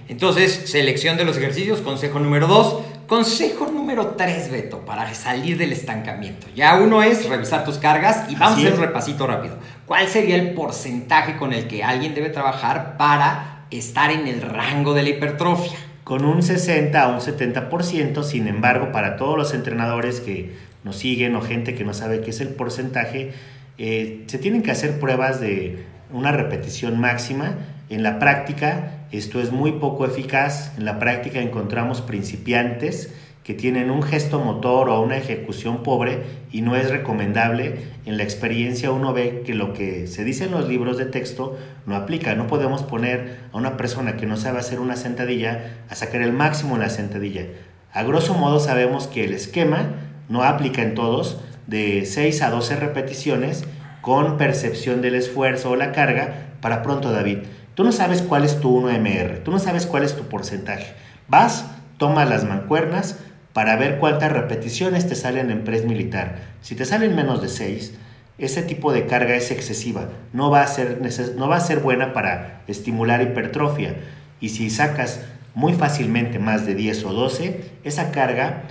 entonces 0.08 0.70
selección 0.70 1.18
de 1.18 1.26
los 1.26 1.38
ejercicios, 1.38 1.80
consejo 1.82 2.20
número 2.20 2.48
dos. 2.48 2.82
Consejo 3.08 3.66
número 3.66 4.16
tres, 4.18 4.50
Beto, 4.50 4.86
para 4.86 5.14
salir 5.14 5.58
del 5.58 5.74
estancamiento. 5.74 6.48
Ya 6.56 6.76
uno 6.76 7.04
es 7.04 7.28
revisar 7.28 7.66
tus 7.66 7.78
cargas 7.78 8.30
y 8.30 8.36
vamos 8.36 8.58
a 8.58 8.62
hacer 8.62 8.74
un 8.74 8.80
repasito 8.80 9.28
rápido. 9.28 9.58
¿Cuál 9.86 10.08
sería 10.08 10.36
el 10.36 10.54
porcentaje 10.54 11.36
con 11.36 11.52
el 11.52 11.68
que 11.68 11.84
alguien 11.84 12.16
debe 12.16 12.30
trabajar 12.30 12.96
para 12.98 13.50
estar 13.72 14.12
en 14.12 14.28
el 14.28 14.42
rango 14.42 14.94
de 14.94 15.04
la 15.04 15.10
hipertrofia? 15.10 15.78
Con 16.04 16.25
un 16.25 16.44
60 16.44 17.01
a 17.01 17.08
un 17.08 17.20
70%, 17.20 18.24
sin 18.24 18.48
embargo, 18.48 18.92
para 18.92 19.18
todos 19.18 19.38
los 19.38 19.54
entrenadores 19.54 20.20
que 20.20 20.54
nos 20.84 20.98
siguen 20.98 21.36
o 21.36 21.42
gente 21.42 21.75
que 21.75 21.84
no 21.84 21.94
sabe 21.94 22.22
qué 22.22 22.32
es 22.32 22.42
el 22.42 22.50
porcentaje, 22.50 23.34
eh, 23.78 24.24
se 24.28 24.38
tienen 24.38 24.63
que 24.63 24.72
hacer 24.72 25.00
pruebas 25.00 25.40
de 25.40 25.86
una 26.12 26.32
repetición 26.32 27.00
máxima. 27.00 27.56
En 27.90 28.04
la 28.04 28.20
práctica 28.20 29.01
esto 29.12 29.42
es 29.42 29.51
muy 29.51 29.74
poco 29.74 30.06
eficaz. 30.06 30.78
En 30.78 30.86
la 30.86 31.00
práctica 31.00 31.40
encontramos 31.40 32.01
principiantes 32.01 33.13
que 33.44 33.54
tienen 33.54 33.90
un 33.90 34.04
gesto 34.04 34.40
motor 34.40 34.90
o 34.90 35.02
una 35.02 35.18
ejecución 35.18 35.82
pobre 35.82 36.24
y 36.52 36.62
no 36.62 36.76
es 36.76 36.90
recomendable. 36.90 37.86
En 38.06 38.18
la 38.18 38.24
experiencia 38.24 38.92
uno 38.92 39.14
ve 39.14 39.42
que 39.46 39.56
lo 39.56 39.74
que 39.74 40.08
se 40.08 40.24
dice 40.24 40.46
en 40.46 40.52
los 40.52 40.68
libros 40.68 40.98
de 40.98 41.06
texto 41.06 41.58
no 41.86 41.96
aplica. 41.96 42.36
No 42.36 42.48
podemos 42.48 42.84
poner 42.84 43.40
a 43.52 43.58
una 43.58 43.78
persona 43.78 44.16
que 44.16 44.28
no 44.28 44.38
sabe 44.38 44.60
hacer 44.60 44.80
una 44.80 44.96
sentadilla 44.96 45.84
a 45.90 45.96
sacar 45.96 46.22
el 46.22 46.34
máximo 46.34 46.76
en 46.76 46.82
la 46.82 46.90
sentadilla. 46.90 47.48
A 47.94 48.04
grosso 48.04 48.36
modo 48.36 48.60
sabemos 48.60 49.08
que 49.08 49.24
el 49.24 49.34
esquema 49.34 49.96
no 50.30 50.44
aplica 50.44 50.82
en 50.82 50.94
todos, 50.94 51.42
de 51.68 52.06
6 52.06 52.42
a 52.42 52.50
12 52.50 52.76
repeticiones 52.76 53.66
con 54.02 54.38
percepción 54.38 55.02
del 55.02 55.16
esfuerzo 55.16 55.72
o 55.72 55.76
la 55.76 55.92
carga 55.92 56.54
para 56.62 56.84
pronto, 56.84 57.12
David. 57.12 57.40
Tú 57.76 57.84
no 57.84 57.92
sabes 57.92 58.22
cuál 58.22 58.44
es 58.44 58.60
tu 58.60 58.82
1MR, 58.82 59.44
tú 59.44 59.52
no 59.52 59.60
sabes 59.60 59.86
cuál 59.86 60.04
es 60.04 60.16
tu 60.16 60.24
porcentaje. 60.24 60.94
Vas, 61.28 61.66
tomas 61.98 62.30
las 62.30 62.44
mancuernas 62.44 63.20
para 63.53 63.75
ver 63.75 63.98
cuántas 64.00 64.31
repeticiones 64.31 65.08
te 65.08 65.15
salen 65.15 65.51
en 65.51 65.63
press 65.63 65.86
militar. 65.86 66.36
Si 66.62 66.75
te 66.75 66.86
salen 66.86 67.15
menos 67.15 67.41
de 67.41 67.50
6, 67.50 67.93
ese 68.38 68.63
tipo 68.63 68.91
de 68.91 69.05
carga 69.05 69.36
es 69.36 69.51
excesiva, 69.51 70.10
no 70.34 70.50
va 70.50 70.62
a 70.62 70.67
ser, 70.67 71.00
no 71.36 71.48
va 71.48 71.58
a 71.58 71.62
ser 71.62 71.79
buena 71.79 72.13
para 72.13 72.63
estimular 72.67 73.22
hipertrofia. 73.22 73.96
Y 74.39 74.50
si 74.50 74.70
sacas 74.70 75.22
muy 75.53 75.74
fácilmente 75.74 76.39
más 76.39 76.65
de 76.65 76.75
10 76.75 77.05
o 77.05 77.13
12, 77.13 77.62
esa 77.84 78.12
carga 78.12 78.63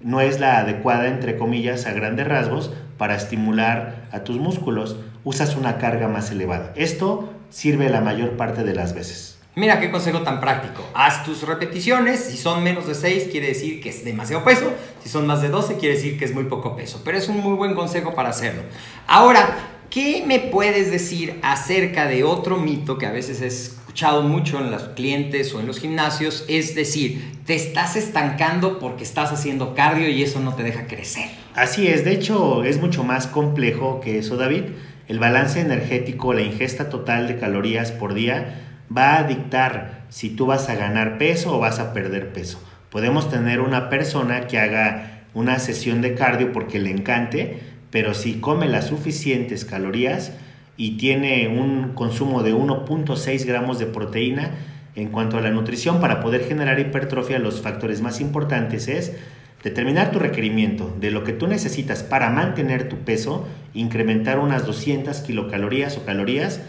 no 0.00 0.20
es 0.20 0.38
la 0.38 0.58
adecuada, 0.58 1.08
entre 1.08 1.36
comillas, 1.36 1.86
a 1.86 1.92
grandes 1.92 2.28
rasgos, 2.28 2.72
para 2.98 3.16
estimular 3.16 4.08
a 4.12 4.20
tus 4.20 4.38
músculos, 4.38 4.96
usas 5.24 5.56
una 5.56 5.78
carga 5.78 6.08
más 6.08 6.30
elevada. 6.30 6.72
Esto 6.76 7.32
sirve 7.50 7.90
la 7.90 8.00
mayor 8.00 8.36
parte 8.36 8.64
de 8.64 8.74
las 8.74 8.94
veces. 8.94 9.35
Mira 9.58 9.80
qué 9.80 9.90
consejo 9.90 10.20
tan 10.20 10.38
práctico. 10.38 10.86
Haz 10.92 11.24
tus 11.24 11.40
repeticiones. 11.42 12.20
Si 12.20 12.36
son 12.36 12.62
menos 12.62 12.86
de 12.86 12.94
6, 12.94 13.28
quiere 13.30 13.48
decir 13.48 13.80
que 13.80 13.88
es 13.88 14.04
demasiado 14.04 14.44
peso. 14.44 14.70
Si 15.02 15.08
son 15.08 15.26
más 15.26 15.40
de 15.40 15.48
12, 15.48 15.78
quiere 15.78 15.94
decir 15.94 16.18
que 16.18 16.26
es 16.26 16.34
muy 16.34 16.44
poco 16.44 16.76
peso. 16.76 17.00
Pero 17.02 17.16
es 17.16 17.26
un 17.28 17.38
muy 17.38 17.54
buen 17.54 17.74
consejo 17.74 18.14
para 18.14 18.28
hacerlo. 18.28 18.60
Ahora, 19.06 19.56
¿qué 19.88 20.24
me 20.26 20.40
puedes 20.40 20.90
decir 20.90 21.40
acerca 21.42 22.06
de 22.06 22.22
otro 22.22 22.58
mito 22.58 22.98
que 22.98 23.06
a 23.06 23.12
veces 23.12 23.40
es 23.40 23.76
escuchado 23.96 24.24
mucho 24.24 24.60
en 24.60 24.70
los 24.70 24.82
clientes 24.90 25.54
o 25.54 25.60
en 25.60 25.66
los 25.66 25.80
gimnasios, 25.80 26.44
es 26.48 26.74
decir, 26.74 27.40
te 27.46 27.54
estás 27.54 27.96
estancando 27.96 28.78
porque 28.78 29.04
estás 29.04 29.32
haciendo 29.32 29.74
cardio 29.74 30.10
y 30.10 30.22
eso 30.22 30.38
no 30.38 30.54
te 30.54 30.64
deja 30.64 30.86
crecer. 30.86 31.30
Así 31.54 31.86
es, 31.86 32.04
de 32.04 32.12
hecho 32.12 32.62
es 32.62 32.78
mucho 32.78 33.04
más 33.04 33.26
complejo 33.26 34.02
que 34.02 34.18
eso, 34.18 34.36
David. 34.36 34.64
El 35.08 35.18
balance 35.18 35.60
energético, 35.60 36.34
la 36.34 36.42
ingesta 36.42 36.90
total 36.90 37.26
de 37.26 37.38
calorías 37.38 37.90
por 37.90 38.12
día 38.12 38.65
va 38.94 39.18
a 39.18 39.24
dictar 39.24 40.04
si 40.08 40.30
tú 40.30 40.46
vas 40.46 40.68
a 40.68 40.74
ganar 40.74 41.18
peso 41.18 41.56
o 41.56 41.60
vas 41.60 41.78
a 41.78 41.92
perder 41.92 42.32
peso. 42.32 42.62
Podemos 42.90 43.30
tener 43.30 43.60
una 43.60 43.88
persona 43.88 44.46
que 44.46 44.58
haga 44.58 45.24
una 45.34 45.58
sesión 45.58 46.02
de 46.02 46.14
cardio 46.14 46.52
porque 46.52 46.78
le 46.78 46.90
encante, 46.90 47.60
pero 47.90 48.14
si 48.14 48.40
come 48.40 48.68
las 48.68 48.86
suficientes 48.86 49.64
calorías, 49.64 50.32
y 50.76 50.98
tiene 50.98 51.48
un 51.48 51.94
consumo 51.94 52.42
de 52.42 52.54
1.6 52.54 53.44
gramos 53.44 53.78
de 53.78 53.86
proteína. 53.86 54.50
En 54.94 55.08
cuanto 55.08 55.36
a 55.36 55.42
la 55.42 55.50
nutrición, 55.50 56.00
para 56.00 56.20
poder 56.20 56.44
generar 56.44 56.80
hipertrofia, 56.80 57.38
los 57.38 57.60
factores 57.60 58.00
más 58.00 58.20
importantes 58.20 58.88
es 58.88 59.14
determinar 59.62 60.10
tu 60.10 60.18
requerimiento 60.18 60.94
de 61.00 61.10
lo 61.10 61.24
que 61.24 61.32
tú 61.32 61.46
necesitas 61.46 62.02
para 62.02 62.30
mantener 62.30 62.88
tu 62.88 62.96
peso, 62.98 63.46
incrementar 63.74 64.38
unas 64.38 64.64
200 64.64 65.18
kilocalorías 65.20 65.98
o 65.98 66.04
calorías 66.04 66.62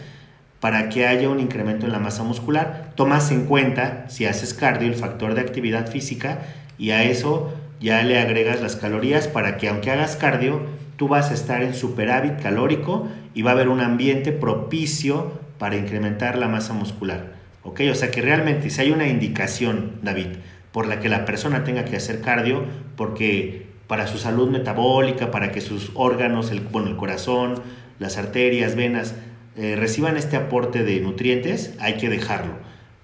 para 0.60 0.88
que 0.88 1.06
haya 1.06 1.28
un 1.28 1.40
incremento 1.40 1.86
en 1.86 1.92
la 1.92 1.98
masa 1.98 2.22
muscular. 2.22 2.92
Tomas 2.96 3.30
en 3.30 3.46
cuenta, 3.46 4.06
si 4.08 4.26
haces 4.26 4.54
cardio, 4.54 4.88
el 4.88 4.94
factor 4.94 5.34
de 5.34 5.40
actividad 5.40 5.88
física 5.88 6.40
y 6.78 6.90
a 6.90 7.04
eso 7.04 7.54
ya 7.80 8.02
le 8.02 8.18
agregas 8.18 8.60
las 8.60 8.76
calorías 8.76 9.28
para 9.28 9.56
que 9.56 9.68
aunque 9.68 9.90
hagas 9.90 10.16
cardio, 10.16 10.62
tú 10.96 11.08
vas 11.08 11.30
a 11.30 11.34
estar 11.34 11.62
en 11.62 11.74
superávit 11.74 12.40
calórico 12.42 13.08
y 13.34 13.42
va 13.42 13.52
a 13.52 13.54
haber 13.54 13.68
un 13.68 13.80
ambiente 13.80 14.32
propicio 14.32 15.38
para 15.58 15.76
incrementar 15.76 16.38
la 16.38 16.48
masa 16.48 16.72
muscular. 16.72 17.38
¿Ok? 17.62 17.82
O 17.90 17.94
sea 17.94 18.10
que 18.10 18.22
realmente 18.22 18.70
si 18.70 18.80
hay 18.80 18.90
una 18.90 19.06
indicación, 19.06 19.92
David, 20.02 20.38
por 20.72 20.86
la 20.86 21.00
que 21.00 21.08
la 21.08 21.24
persona 21.24 21.64
tenga 21.64 21.84
que 21.84 21.96
hacer 21.96 22.20
cardio, 22.20 22.64
porque 22.96 23.66
para 23.86 24.06
su 24.06 24.18
salud 24.18 24.48
metabólica, 24.50 25.30
para 25.30 25.50
que 25.52 25.60
sus 25.60 25.90
órganos, 25.94 26.50
el, 26.50 26.60
bueno, 26.60 26.88
el 26.88 26.96
corazón, 26.96 27.62
las 27.98 28.16
arterias, 28.16 28.74
venas, 28.76 29.14
eh, 29.58 29.74
reciban 29.74 30.16
este 30.16 30.36
aporte 30.36 30.84
de 30.84 31.00
nutrientes, 31.00 31.74
hay 31.80 31.94
que 31.96 32.08
dejarlo. 32.08 32.52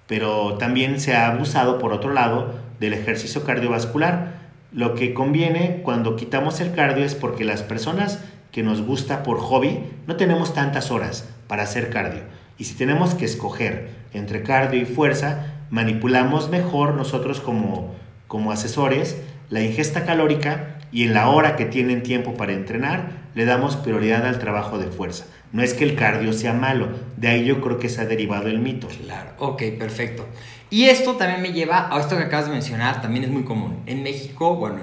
Pero 0.07 0.55
también 0.57 1.01
se 1.01 1.13
ha 1.13 1.27
abusado, 1.27 1.79
por 1.79 1.91
otro 1.91 2.13
lado, 2.13 2.53
del 2.79 2.93
ejercicio 2.93 3.43
cardiovascular. 3.43 4.39
Lo 4.71 4.95
que 4.95 5.13
conviene 5.13 5.81
cuando 5.83 6.15
quitamos 6.15 6.61
el 6.61 6.73
cardio 6.73 7.03
es 7.03 7.13
porque 7.13 7.43
las 7.43 7.61
personas 7.61 8.23
que 8.53 8.63
nos 8.63 8.81
gusta 8.81 9.21
por 9.21 9.37
hobby, 9.39 9.81
no 10.07 10.15
tenemos 10.15 10.53
tantas 10.53 10.91
horas 10.91 11.27
para 11.47 11.63
hacer 11.63 11.89
cardio. 11.89 12.21
Y 12.57 12.63
si 12.63 12.75
tenemos 12.75 13.13
que 13.13 13.25
escoger 13.25 13.89
entre 14.13 14.41
cardio 14.41 14.81
y 14.81 14.85
fuerza, 14.85 15.47
manipulamos 15.69 16.49
mejor 16.49 16.93
nosotros 16.93 17.41
como, 17.41 17.93
como 18.29 18.53
asesores 18.53 19.21
la 19.49 19.61
ingesta 19.61 20.05
calórica 20.05 20.79
y 20.93 21.03
en 21.03 21.13
la 21.13 21.27
hora 21.27 21.57
que 21.57 21.65
tienen 21.65 22.01
tiempo 22.01 22.35
para 22.35 22.53
entrenar, 22.53 23.25
le 23.33 23.43
damos 23.43 23.75
prioridad 23.75 24.25
al 24.25 24.39
trabajo 24.39 24.77
de 24.77 24.87
fuerza. 24.87 25.25
No 25.51 25.63
es 25.63 25.73
que 25.73 25.83
el 25.83 25.95
cardio 25.95 26.33
sea 26.33 26.53
malo, 26.53 26.89
de 27.17 27.27
ahí 27.29 27.45
yo 27.45 27.61
creo 27.61 27.79
que 27.79 27.89
se 27.89 28.01
ha 28.01 28.05
derivado 28.05 28.47
el 28.47 28.59
mito. 28.59 28.87
Claro, 28.87 29.31
ok, 29.39 29.63
perfecto. 29.79 30.25
Y 30.69 30.85
esto 30.85 31.13
también 31.13 31.41
me 31.41 31.53
lleva 31.53 31.87
a 31.95 31.99
esto 31.99 32.17
que 32.17 32.23
acabas 32.23 32.47
de 32.47 32.51
mencionar, 32.51 33.01
también 33.01 33.23
es 33.23 33.29
muy 33.29 33.43
común. 33.43 33.83
En 33.85 34.03
México, 34.03 34.55
bueno, 34.55 34.79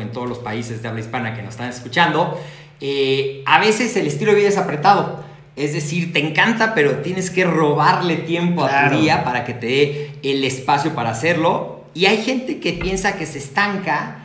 en 0.00 0.12
todos 0.12 0.28
los 0.28 0.38
países 0.38 0.80
de 0.80 0.88
habla 0.88 1.00
hispana 1.00 1.34
que 1.34 1.42
nos 1.42 1.54
están 1.54 1.68
escuchando, 1.68 2.40
eh, 2.80 3.42
a 3.44 3.58
veces 3.58 3.96
el 3.96 4.06
estilo 4.06 4.32
de 4.32 4.38
vida 4.38 4.48
es 4.48 4.56
apretado. 4.56 5.24
Es 5.56 5.72
decir, 5.72 6.12
te 6.12 6.18
encanta, 6.18 6.74
pero 6.74 6.98
tienes 6.98 7.30
que 7.30 7.44
robarle 7.44 8.16
tiempo 8.16 8.64
a 8.64 8.90
tu 8.90 9.00
día 9.00 9.22
para 9.24 9.44
que 9.44 9.54
te 9.54 9.66
dé 9.66 10.12
el 10.22 10.44
espacio 10.44 10.94
para 10.94 11.10
hacerlo. 11.10 11.84
Y 11.94 12.06
hay 12.06 12.22
gente 12.22 12.58
que 12.58 12.72
piensa 12.72 13.16
que 13.16 13.26
se 13.26 13.38
estanca 13.38 14.23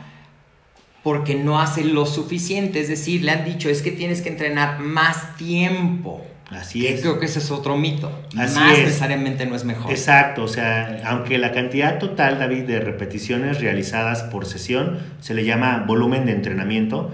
porque 1.02 1.34
no 1.34 1.60
hace 1.60 1.84
lo 1.84 2.06
suficiente. 2.06 2.80
Es 2.80 2.88
decir, 2.88 3.24
le 3.24 3.32
han 3.32 3.44
dicho, 3.44 3.68
es 3.68 3.82
que 3.82 3.90
tienes 3.90 4.22
que 4.22 4.28
entrenar 4.28 4.80
más 4.80 5.36
tiempo. 5.36 6.26
Así 6.50 6.86
es. 6.86 7.00
Creo 7.00 7.18
que 7.20 7.26
ese 7.26 7.38
es 7.38 7.50
otro 7.50 7.76
mito. 7.76 8.10
Así 8.36 8.58
más 8.58 8.78
es. 8.78 8.84
necesariamente 8.86 9.46
no 9.46 9.54
es 9.54 9.64
mejor. 9.64 9.90
Exacto, 9.90 10.42
o 10.42 10.48
sea, 10.48 11.00
aunque 11.06 11.38
la 11.38 11.52
cantidad 11.52 11.98
total, 11.98 12.38
David, 12.38 12.64
de 12.64 12.80
repeticiones 12.80 13.60
realizadas 13.60 14.24
por 14.24 14.46
sesión 14.46 14.98
se 15.20 15.34
le 15.34 15.44
llama 15.44 15.84
volumen 15.86 16.26
de 16.26 16.32
entrenamiento, 16.32 17.12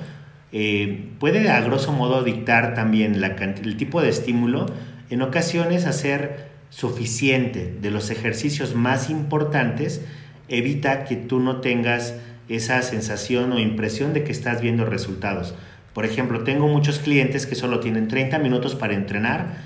eh, 0.53 1.11
puede 1.19 1.51
a 1.51 1.61
grosso 1.61 1.93
modo 1.93 2.25
dictar 2.25 2.75
también 2.75 3.21
la, 3.21 3.29
el 3.37 3.77
tipo 3.77 4.01
de 4.01 4.09
estímulo, 4.09 4.67
en 5.11 5.21
ocasiones 5.21 5.85
hacer 5.85 6.49
suficiente 6.71 7.77
de 7.81 7.91
los 7.91 8.11
ejercicios 8.11 8.75
más 8.75 9.11
importantes 9.11 10.03
evita 10.49 11.05
que 11.05 11.17
tú 11.17 11.41
no 11.41 11.61
tengas 11.61 12.15
esa 12.49 12.83
sensación 12.83 13.53
o 13.53 13.59
impresión 13.59 14.13
de 14.13 14.25
que 14.25 14.33
estás 14.33 14.61
viendo 14.61 14.85
resultados. 14.85 15.55
Por 15.93 16.05
ejemplo, 16.05 16.45
tengo 16.45 16.69
muchos 16.69 16.99
clientes 16.99 17.47
que 17.47 17.55
solo 17.55 17.81
tienen 17.81 18.09
30 18.09 18.39
minutos 18.39 18.75
para 18.75 18.95
entrenar 18.95 19.57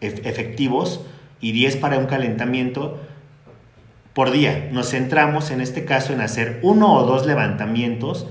efectivos 0.00 1.00
y 1.40 1.52
10 1.52 1.76
para 1.76 1.98
un 1.98 2.06
calentamiento 2.06 3.00
por 4.12 4.30
día. 4.30 4.68
Nos 4.72 4.90
centramos 4.90 5.50
en 5.50 5.60
este 5.60 5.84
caso 5.84 6.12
en 6.12 6.20
hacer 6.20 6.58
uno 6.62 6.94
o 6.94 7.04
dos 7.04 7.26
levantamientos 7.26 8.26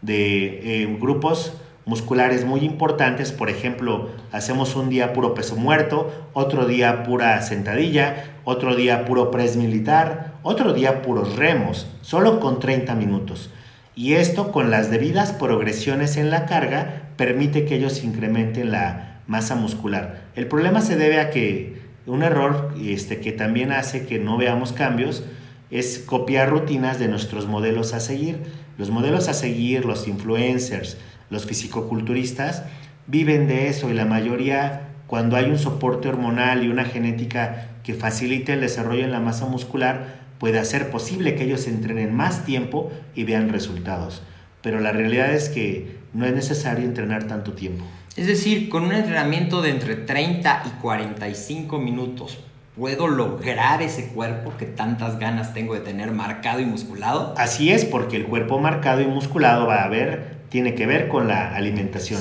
de 0.00 0.82
eh, 0.82 0.96
grupos 1.00 1.54
musculares 1.84 2.44
muy 2.44 2.60
importantes. 2.60 3.32
Por 3.32 3.50
ejemplo, 3.50 4.10
hacemos 4.30 4.76
un 4.76 4.88
día 4.88 5.12
puro 5.12 5.34
peso 5.34 5.56
muerto, 5.56 6.28
otro 6.32 6.66
día 6.66 7.02
pura 7.02 7.40
sentadilla, 7.42 8.36
otro 8.44 8.74
día 8.74 9.04
puro 9.04 9.30
press 9.30 9.56
militar, 9.56 10.34
otro 10.42 10.72
día 10.72 11.02
puros 11.02 11.36
remos, 11.36 11.86
solo 12.02 12.40
con 12.40 12.60
30 12.60 12.94
minutos. 12.94 13.50
Y 13.94 14.14
esto 14.14 14.52
con 14.52 14.70
las 14.70 14.90
debidas 14.90 15.32
progresiones 15.32 16.16
en 16.16 16.30
la 16.30 16.46
carga 16.46 17.10
permite 17.16 17.66
que 17.66 17.76
ellos 17.76 18.04
incrementen 18.04 18.72
la 18.72 19.20
masa 19.26 19.54
muscular. 19.54 20.22
El 20.34 20.46
problema 20.46 20.80
se 20.80 20.96
debe 20.96 21.20
a 21.20 21.30
que 21.30 21.82
un 22.06 22.22
error 22.22 22.74
este, 22.80 23.20
que 23.20 23.32
también 23.32 23.70
hace 23.70 24.06
que 24.06 24.18
no 24.18 24.36
veamos 24.36 24.72
cambios 24.72 25.24
es 25.70 25.98
copiar 25.98 26.50
rutinas 26.50 26.98
de 26.98 27.08
nuestros 27.08 27.46
modelos 27.46 27.94
a 27.94 28.00
seguir. 28.00 28.40
Los 28.78 28.90
modelos 28.90 29.28
a 29.28 29.34
seguir, 29.34 29.84
los 29.84 30.08
influencers, 30.08 30.96
los 31.32 31.46
fisicoculturistas, 31.46 32.62
viven 33.06 33.48
de 33.48 33.68
eso 33.68 33.90
y 33.90 33.94
la 33.94 34.04
mayoría, 34.04 34.90
cuando 35.06 35.36
hay 35.36 35.46
un 35.46 35.58
soporte 35.58 36.08
hormonal 36.08 36.62
y 36.62 36.68
una 36.68 36.84
genética 36.84 37.68
que 37.82 37.94
facilite 37.94 38.52
el 38.52 38.60
desarrollo 38.60 39.02
en 39.02 39.10
la 39.10 39.18
masa 39.18 39.46
muscular, 39.46 40.20
puede 40.38 40.58
hacer 40.58 40.90
posible 40.90 41.34
que 41.34 41.44
ellos 41.44 41.66
entrenen 41.66 42.14
más 42.14 42.44
tiempo 42.44 42.92
y 43.14 43.24
vean 43.24 43.48
resultados. 43.48 44.22
Pero 44.60 44.78
la 44.78 44.92
realidad 44.92 45.32
es 45.32 45.48
que 45.48 45.98
no 46.12 46.26
es 46.26 46.34
necesario 46.34 46.84
entrenar 46.84 47.24
tanto 47.24 47.54
tiempo. 47.54 47.84
Es 48.14 48.26
decir, 48.26 48.68
con 48.68 48.84
un 48.84 48.92
entrenamiento 48.92 49.62
de 49.62 49.70
entre 49.70 49.96
30 49.96 50.64
y 50.66 50.80
45 50.82 51.78
minutos, 51.78 52.38
¿puedo 52.76 53.08
lograr 53.08 53.80
ese 53.80 54.08
cuerpo 54.08 54.52
que 54.58 54.66
tantas 54.66 55.18
ganas 55.18 55.54
tengo 55.54 55.72
de 55.72 55.80
tener 55.80 56.12
marcado 56.12 56.60
y 56.60 56.66
musculado? 56.66 57.34
Así 57.38 57.72
es, 57.72 57.86
porque 57.86 58.18
el 58.18 58.26
cuerpo 58.26 58.58
marcado 58.58 59.00
y 59.00 59.06
musculado 59.06 59.66
va 59.66 59.76
a 59.76 59.84
haber 59.84 60.41
tiene 60.52 60.74
que 60.74 60.84
ver 60.84 61.08
con 61.08 61.28
la 61.28 61.54
alimentación, 61.54 62.20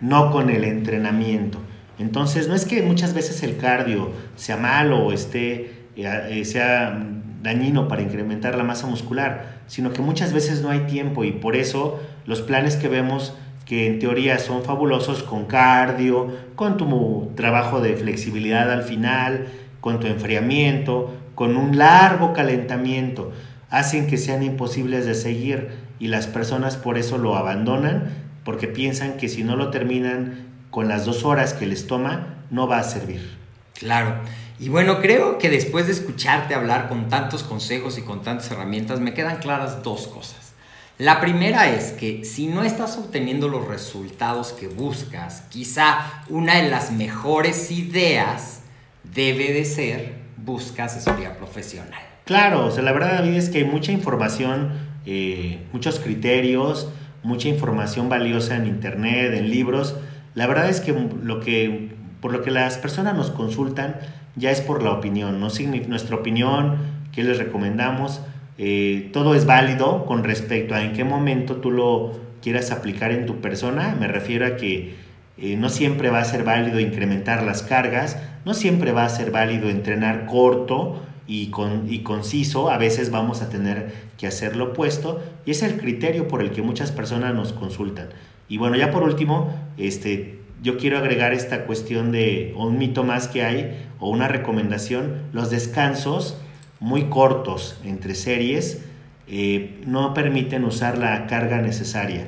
no 0.00 0.30
con 0.30 0.50
el 0.50 0.62
entrenamiento. 0.62 1.58
Entonces, 1.98 2.46
no 2.46 2.54
es 2.54 2.64
que 2.64 2.80
muchas 2.80 3.12
veces 3.12 3.42
el 3.42 3.56
cardio 3.56 4.12
sea 4.36 4.56
malo 4.56 5.04
o 5.04 5.12
esté, 5.12 5.88
eh, 5.96 6.28
eh, 6.30 6.44
sea 6.44 7.04
dañino 7.42 7.88
para 7.88 8.02
incrementar 8.02 8.56
la 8.56 8.62
masa 8.62 8.86
muscular, 8.86 9.62
sino 9.66 9.92
que 9.92 10.00
muchas 10.00 10.32
veces 10.32 10.62
no 10.62 10.70
hay 10.70 10.86
tiempo 10.86 11.24
y 11.24 11.32
por 11.32 11.56
eso 11.56 12.00
los 12.24 12.40
planes 12.40 12.76
que 12.76 12.86
vemos 12.86 13.36
que 13.66 13.88
en 13.88 13.98
teoría 13.98 14.38
son 14.38 14.62
fabulosos 14.62 15.24
con 15.24 15.46
cardio, 15.46 16.28
con 16.54 16.76
tu 16.76 17.32
trabajo 17.34 17.80
de 17.80 17.96
flexibilidad 17.96 18.70
al 18.70 18.84
final, 18.84 19.48
con 19.80 19.98
tu 19.98 20.06
enfriamiento, 20.06 21.12
con 21.34 21.56
un 21.56 21.76
largo 21.78 22.32
calentamiento, 22.32 23.32
hacen 23.70 24.06
que 24.06 24.18
sean 24.18 24.44
imposibles 24.44 25.04
de 25.04 25.14
seguir 25.14 25.81
y 26.02 26.08
las 26.08 26.26
personas 26.26 26.76
por 26.76 26.98
eso 26.98 27.16
lo 27.16 27.36
abandonan 27.36 28.10
porque 28.42 28.66
piensan 28.66 29.18
que 29.18 29.28
si 29.28 29.44
no 29.44 29.54
lo 29.54 29.70
terminan 29.70 30.48
con 30.72 30.88
las 30.88 31.04
dos 31.04 31.24
horas 31.24 31.54
que 31.54 31.64
les 31.64 31.86
toma, 31.86 32.38
no 32.50 32.66
va 32.66 32.80
a 32.80 32.82
servir. 32.82 33.38
Claro. 33.74 34.16
Y 34.58 34.68
bueno, 34.68 35.00
creo 35.00 35.38
que 35.38 35.48
después 35.48 35.86
de 35.86 35.92
escucharte 35.92 36.56
hablar 36.56 36.88
con 36.88 37.08
tantos 37.08 37.44
consejos 37.44 37.98
y 37.98 38.02
con 38.02 38.22
tantas 38.22 38.50
herramientas, 38.50 38.98
me 38.98 39.14
quedan 39.14 39.36
claras 39.36 39.84
dos 39.84 40.08
cosas. 40.08 40.54
La 40.98 41.20
primera 41.20 41.70
es 41.70 41.92
que 41.92 42.24
si 42.24 42.48
no 42.48 42.64
estás 42.64 42.98
obteniendo 42.98 43.46
los 43.46 43.68
resultados 43.68 44.50
que 44.50 44.66
buscas, 44.66 45.42
quizá 45.50 46.24
una 46.28 46.56
de 46.56 46.68
las 46.68 46.90
mejores 46.90 47.70
ideas 47.70 48.62
debe 49.04 49.52
de 49.52 49.64
ser 49.64 50.16
busca 50.36 50.86
asesoría 50.86 51.36
profesional. 51.36 52.02
Claro, 52.24 52.66
o 52.66 52.70
sea, 52.72 52.82
la 52.82 52.90
verdad 52.90 53.18
David 53.20 53.36
es 53.36 53.50
que 53.50 53.58
hay 53.58 53.64
mucha 53.64 53.92
información 53.92 54.91
eh, 55.06 55.60
muchos 55.72 55.98
criterios, 55.98 56.88
mucha 57.22 57.48
información 57.48 58.08
valiosa 58.08 58.56
en 58.56 58.66
internet, 58.66 59.34
en 59.34 59.50
libros. 59.50 59.96
La 60.34 60.46
verdad 60.46 60.68
es 60.68 60.80
que, 60.80 60.92
lo 60.92 61.40
que 61.40 61.90
por 62.20 62.32
lo 62.32 62.42
que 62.42 62.50
las 62.50 62.78
personas 62.78 63.16
nos 63.16 63.30
consultan 63.30 63.96
ya 64.36 64.50
es 64.50 64.60
por 64.60 64.82
la 64.82 64.92
opinión, 64.92 65.40
¿no? 65.40 65.48
nuestra 65.88 66.16
opinión, 66.16 66.76
qué 67.12 67.24
les 67.24 67.38
recomendamos, 67.38 68.22
eh, 68.58 69.10
todo 69.12 69.34
es 69.34 69.44
válido 69.44 70.06
con 70.06 70.24
respecto 70.24 70.74
a 70.74 70.82
en 70.82 70.92
qué 70.92 71.04
momento 71.04 71.56
tú 71.56 71.70
lo 71.70 72.12
quieras 72.40 72.70
aplicar 72.70 73.10
en 73.10 73.26
tu 73.26 73.40
persona. 73.40 73.96
Me 73.98 74.08
refiero 74.08 74.46
a 74.46 74.56
que 74.56 74.94
eh, 75.38 75.56
no 75.56 75.68
siempre 75.68 76.10
va 76.10 76.20
a 76.20 76.24
ser 76.24 76.44
válido 76.44 76.78
incrementar 76.78 77.42
las 77.42 77.62
cargas, 77.62 78.18
no 78.44 78.54
siempre 78.54 78.92
va 78.92 79.04
a 79.04 79.08
ser 79.08 79.30
válido 79.30 79.68
entrenar 79.68 80.26
corto 80.26 81.02
y, 81.26 81.48
con, 81.48 81.92
y 81.92 82.00
conciso, 82.00 82.70
a 82.70 82.78
veces 82.78 83.10
vamos 83.10 83.42
a 83.42 83.48
tener 83.48 83.92
que 84.18 84.26
hacer 84.26 84.56
lo 84.56 84.66
opuesto 84.66 85.22
y 85.46 85.50
es 85.52 85.62
el 85.62 85.78
criterio 85.78 86.28
por 86.28 86.42
el 86.42 86.50
que 86.50 86.62
muchas 86.62 86.92
personas 86.92 87.34
nos 87.34 87.52
consultan. 87.52 88.08
Y 88.48 88.58
bueno, 88.58 88.76
ya 88.76 88.90
por 88.90 89.02
último, 89.02 89.54
este, 89.76 90.38
yo 90.62 90.76
quiero 90.76 90.98
agregar 90.98 91.32
esta 91.32 91.64
cuestión 91.64 92.12
de 92.12 92.54
un 92.56 92.78
mito 92.78 93.04
más 93.04 93.28
que 93.28 93.42
hay 93.42 93.88
o 93.98 94.10
una 94.10 94.28
recomendación, 94.28 95.22
los 95.32 95.50
descansos 95.50 96.38
muy 96.80 97.04
cortos 97.04 97.78
entre 97.84 98.14
series 98.14 98.84
eh, 99.28 99.80
no 99.86 100.14
permiten 100.14 100.64
usar 100.64 100.98
la 100.98 101.26
carga 101.26 101.62
necesaria. 101.62 102.26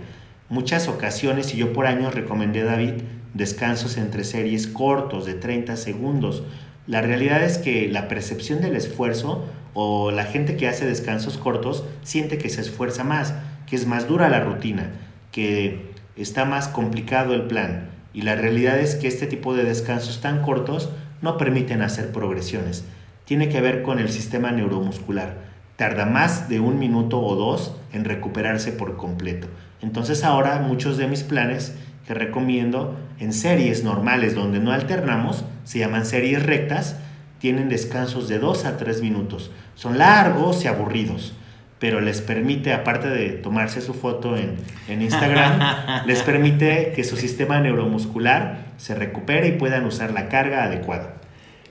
Muchas 0.49 0.89
ocasiones, 0.89 1.53
y 1.55 1.57
yo 1.57 1.73
por 1.73 1.87
años 1.87 2.15
recomendé 2.15 2.63
David, 2.63 2.95
descansos 3.35 3.97
entre 3.97 4.25
series 4.25 4.67
cortos 4.67 5.27
de 5.27 5.35
30 5.35 5.77
segundos, 5.77 6.45
la 6.87 7.01
realidad 7.01 7.43
es 7.43 7.59
que 7.59 7.89
la 7.89 8.09
percepción 8.09 8.61
del 8.61 8.77
esfuerzo 8.77 9.47
o 9.73 10.11
la 10.11 10.25
gente 10.25 10.57
que 10.57 10.69
hace 10.69 10.87
descansos 10.87 11.39
cortos 11.39 11.85
siente 12.03 12.39
que 12.39 12.51
se 12.51 12.61
esfuerza 12.61 13.05
más, 13.05 13.35
que 13.67 13.77
es 13.77 13.87
más 13.87 14.07
dura 14.07 14.29
la 14.29 14.41
rutina, 14.41 14.91
que 15.33 15.93
está 16.17 16.45
más 16.45 16.69
complicado 16.69 17.35
el 17.35 17.45
plan. 17.45 17.91
Y 18.13 18.23
la 18.23 18.37
realidad 18.37 18.79
es 18.79 18.95
que 18.95 19.09
este 19.09 19.27
tipo 19.27 19.55
de 19.55 19.65
descansos 19.65 20.21
tan 20.21 20.43
cortos 20.43 20.91
no 21.23 21.39
permiten 21.39 21.83
hacer 21.83 22.13
progresiones. 22.13 22.85
Tiene 23.25 23.49
que 23.49 23.63
ver 23.63 23.83
con 23.83 23.99
el 23.99 24.11
sistema 24.11 24.53
neuromuscular. 24.53 25.39
Tarda 25.77 26.05
más 26.05 26.49
de 26.49 26.61
un 26.61 26.79
minuto 26.79 27.21
o 27.21 27.35
dos 27.35 27.75
en 27.93 28.05
recuperarse 28.05 28.71
por 28.73 28.97
completo. 28.97 29.49
Entonces 29.81 30.23
ahora 30.23 30.61
muchos 30.61 30.99
de 30.99 31.09
mis 31.09 31.23
planes 31.23 31.75
que 32.07 32.15
recomiendo 32.15 32.97
en 33.19 33.33
series 33.33 33.85
normales 33.85 34.35
donde 34.35 34.61
no 34.61 34.73
alternamos, 34.73 35.45
se 35.65 35.79
llaman 35.79 36.07
series 36.07 36.43
rectas, 36.43 36.97
tienen 37.39 37.69
descansos 37.69 38.29
de 38.29 38.39
2 38.39 38.65
a 38.65 38.77
3 38.77 39.03
minutos. 39.03 39.51
Son 39.75 39.99
largos 39.99 40.65
y 40.65 40.69
aburridos, 40.69 41.35
pero 41.79 42.01
les 42.01 42.21
permite, 42.21 42.73
aparte 42.73 43.09
de 43.09 43.31
tomarse 43.31 43.81
su 43.81 43.95
foto 43.95 44.37
en, 44.37 44.57
en 44.89 45.03
Instagram, 45.03 45.61
les 46.07 46.23
permite 46.23 46.93
que 46.97 47.05
su 47.05 47.17
sistema 47.17 47.61
neuromuscular 47.61 48.67
se 48.77 48.95
recupere 48.95 49.49
y 49.49 49.53
puedan 49.53 49.85
usar 49.85 50.13
la 50.13 50.29
carga 50.29 50.65
adecuada. 50.65 51.15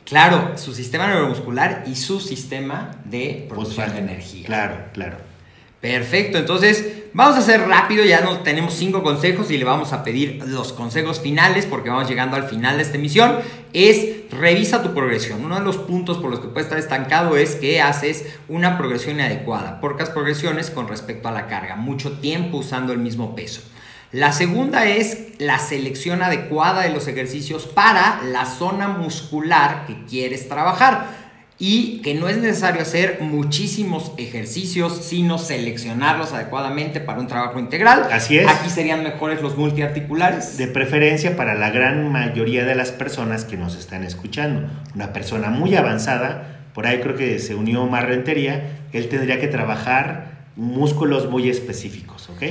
Claro, 0.06 0.58
su 0.58 0.74
sistema 0.74 1.08
neuromuscular 1.08 1.84
y 1.88 1.96
su 1.96 2.20
sistema 2.20 2.92
de 3.06 3.46
producción 3.50 3.92
de 3.94 4.00
energía. 4.00 4.46
Claro, 4.46 4.76
claro. 4.94 5.33
Perfecto, 5.84 6.38
entonces 6.38 7.10
vamos 7.12 7.36
a 7.36 7.40
hacer 7.40 7.68
rápido, 7.68 8.06
ya 8.06 8.22
nos 8.22 8.42
tenemos 8.42 8.74
cinco 8.74 9.04
consejos 9.04 9.52
y 9.52 9.58
le 9.58 9.66
vamos 9.66 9.92
a 9.92 10.02
pedir 10.02 10.42
los 10.48 10.72
consejos 10.72 11.20
finales 11.20 11.66
porque 11.66 11.90
vamos 11.90 12.08
llegando 12.08 12.38
al 12.38 12.48
final 12.48 12.78
de 12.78 12.84
esta 12.84 12.96
emisión. 12.96 13.40
Es 13.74 14.32
revisa 14.32 14.82
tu 14.82 14.94
progresión. 14.94 15.44
Uno 15.44 15.56
de 15.56 15.66
los 15.66 15.76
puntos 15.76 16.20
por 16.20 16.32
los 16.32 16.40
que 16.40 16.48
puedes 16.48 16.68
estar 16.68 16.80
estancado 16.80 17.36
es 17.36 17.56
que 17.58 17.82
haces 17.82 18.28
una 18.48 18.78
progresión 18.78 19.16
inadecuada, 19.16 19.82
pocas 19.82 20.10
progresiones 20.10 20.70
con 20.70 20.88
respecto 20.88 21.28
a 21.28 21.34
la 21.34 21.48
carga, 21.48 21.76
mucho 21.76 22.14
tiempo 22.20 22.60
usando 22.60 22.94
el 22.94 23.00
mismo 23.00 23.36
peso. 23.36 23.62
La 24.14 24.32
segunda 24.32 24.86
es 24.86 25.34
la 25.40 25.60
selección 25.60 26.24
adecuada 26.24 26.84
de 26.84 26.92
los 26.92 27.10
ejercicios 27.10 27.66
para 27.68 28.22
la 28.24 28.46
zona 28.46 28.88
muscular 28.88 29.86
que 29.86 30.06
quieres 30.06 30.48
trabajar 30.48 31.23
y 31.66 32.02
que 32.02 32.14
no 32.14 32.28
es 32.28 32.36
necesario 32.36 32.82
hacer 32.82 33.20
muchísimos 33.22 34.12
ejercicios, 34.18 34.98
sino 34.98 35.38
seleccionarlos 35.38 36.34
adecuadamente 36.34 37.00
para 37.00 37.22
un 37.22 37.28
trabajo 37.28 37.58
integral. 37.58 38.10
Así 38.12 38.38
es. 38.38 38.50
Aquí 38.50 38.70
serían 38.70 39.02
mejores 39.02 39.42
los 39.42 39.56
multiarticulares. 39.56 40.58
De 40.58 40.68
preferencia 40.68 41.38
para 41.38 41.56
la 41.56 41.70
gran 41.70 42.12
mayoría 42.12 42.66
de 42.66 42.76
las 42.76 42.92
personas 42.92 43.46
que 43.46 43.56
nos 43.56 43.78
están 43.78 44.04
escuchando. 44.04 44.70
Una 44.94 45.14
persona 45.14 45.52
muy 45.52 45.74
avanzada, 45.78 46.68
por 46.74 46.86
ahí 46.86 47.00
creo 47.00 47.16
que 47.16 47.40
se 47.40 47.56
unió 47.56 47.84
Omar 47.84 48.10
Rentería, 48.10 48.80
él 48.92 49.08
tendría 49.08 49.40
que 49.40 49.48
trabajar 49.48 50.48
músculos 50.58 51.30
muy 51.30 51.50
específicos, 51.50 52.30
¿ok? 52.30 52.44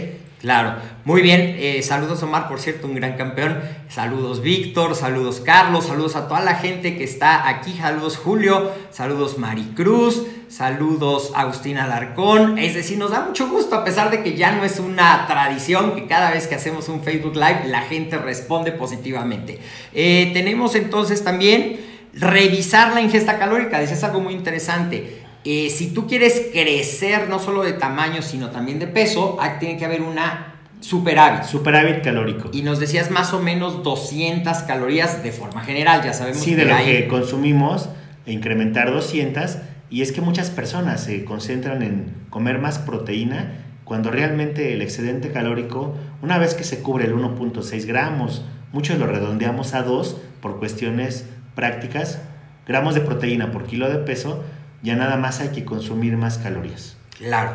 Claro, 0.43 0.75
muy 1.05 1.23
bien. 1.23 1.55
eh, 1.57 1.85
saludos 1.85 2.21
Omar, 2.25 2.49
por 2.49 2.59
cierto, 2.59 2.89
un 2.89 2.97
gran 2.97 3.17
campeón. 3.17 3.61
Saludos 3.89 4.43
Víctor, 4.43 4.97
saludos 4.97 5.41
Carlos, 5.41 5.87
saludos 5.87 6.17
a 6.17 6.27
toda 6.27 6.41
la 6.41 6.57
gente 6.57 6.99
que 6.99 7.05
está 7.05 7.49
aquí. 7.49 7.75
Saludos 7.79 8.17
Julio, 8.17 8.73
saludos 8.91 9.39
Maricruz, 9.39 10.27
saludos 10.49 11.31
Agustín 11.37 11.79
Alarcón. 11.79 12.59
Es 12.59 12.75
decir, 12.75 12.99
nos 12.99 13.13
da 13.13 13.21
mucho 13.21 13.49
gusto 13.49 13.77
a 13.77 13.85
pesar 13.85 14.11
de 14.11 14.25
que 14.25 14.35
ya 14.37 14.51
no 14.51 14.65
es 14.65 14.81
una 14.81 15.29
tradición 15.29 15.95
que 15.95 16.09
cada 16.09 16.33
vez 16.33 16.49
que 16.49 16.57
hacemos 16.57 16.89
un 16.89 17.05
Facebook 17.05 17.37
Live 17.37 17.69
la 17.69 17.83
gente 17.83 18.19
responde 18.19 18.73
positivamente. 18.73 19.61
Eh, 19.95 20.33
tenemos 20.35 20.75
entonces 20.75 21.23
también 21.23 21.93
revisar 22.15 22.95
la 22.95 23.01
ingesta 23.01 23.39
calórica. 23.39 23.79
Decías 23.79 24.03
algo 24.03 24.21
muy 24.21 24.35
interesante. 24.35 25.22
Eh, 25.45 25.71
si 25.71 25.93
tú 25.93 26.07
quieres 26.07 26.49
crecer 26.53 27.29
no 27.29 27.39
solo 27.39 27.63
de 27.63 27.73
tamaño, 27.73 28.23
sino 28.23 28.51
también 28.51 28.79
de 28.79 28.87
peso, 28.87 29.37
ah, 29.41 29.59
tiene 29.59 29.77
que 29.77 29.85
haber 29.85 30.03
una 30.03 30.55
superávit. 30.81 31.45
Superávit 31.45 32.03
calórico. 32.03 32.51
Y 32.53 32.63
nos 32.63 32.79
decías 32.81 33.11
más 33.11 33.33
o 33.33 33.41
menos 33.41 33.83
200 33.83 34.59
calorías 34.59 35.23
de 35.23 35.33
forma 35.33 35.63
general, 35.63 36.03
ya 36.05 36.13
sabemos 36.13 36.43
Sí, 36.43 36.55
de 36.55 36.65
lo 36.67 36.75
hay- 36.75 36.85
que 36.87 37.09
consumimos, 37.09 37.89
e 38.27 38.33
incrementar 38.33 38.93
200, 38.93 39.59
y 39.91 40.03
es 40.03 40.13
que 40.13 40.21
muchas 40.21 40.51
personas 40.51 41.03
se 41.05 41.25
concentran 41.25 41.83
en 41.83 42.15
comer 42.31 42.59
más 42.61 42.79
proteína 42.79 43.59
cuando 43.85 44.11
realmente 44.11 44.73
el 44.75 44.81
excedente 44.83 45.33
calórico, 45.33 45.95
una 46.23 46.39
vez 46.39 46.55
que 46.55 46.63
se 46.65 46.81
cubre 46.83 47.05
el 47.07 47.15
1.6 47.15 47.85
gramos, 47.87 48.45
muchos 48.73 48.99
lo 48.99 49.07
redondeamos 49.07 49.75
a 49.75 49.83
2 49.83 50.17
por 50.41 50.59
cuestiones 50.61 51.27
prácticas, 51.57 52.21
gramos 52.67 52.95
de 52.95 53.01
proteína 53.03 53.51
por 53.51 53.67
kilo 53.67 53.91
de 53.91 53.99
peso, 53.99 54.43
ya 54.83 54.97
nada 54.97 55.17
más 55.17 55.41
hay 55.41 55.49
que 55.49 55.65
consumir 55.65 56.17
más 56.17 56.39
calorías. 56.39 56.97
Claro. 57.19 57.53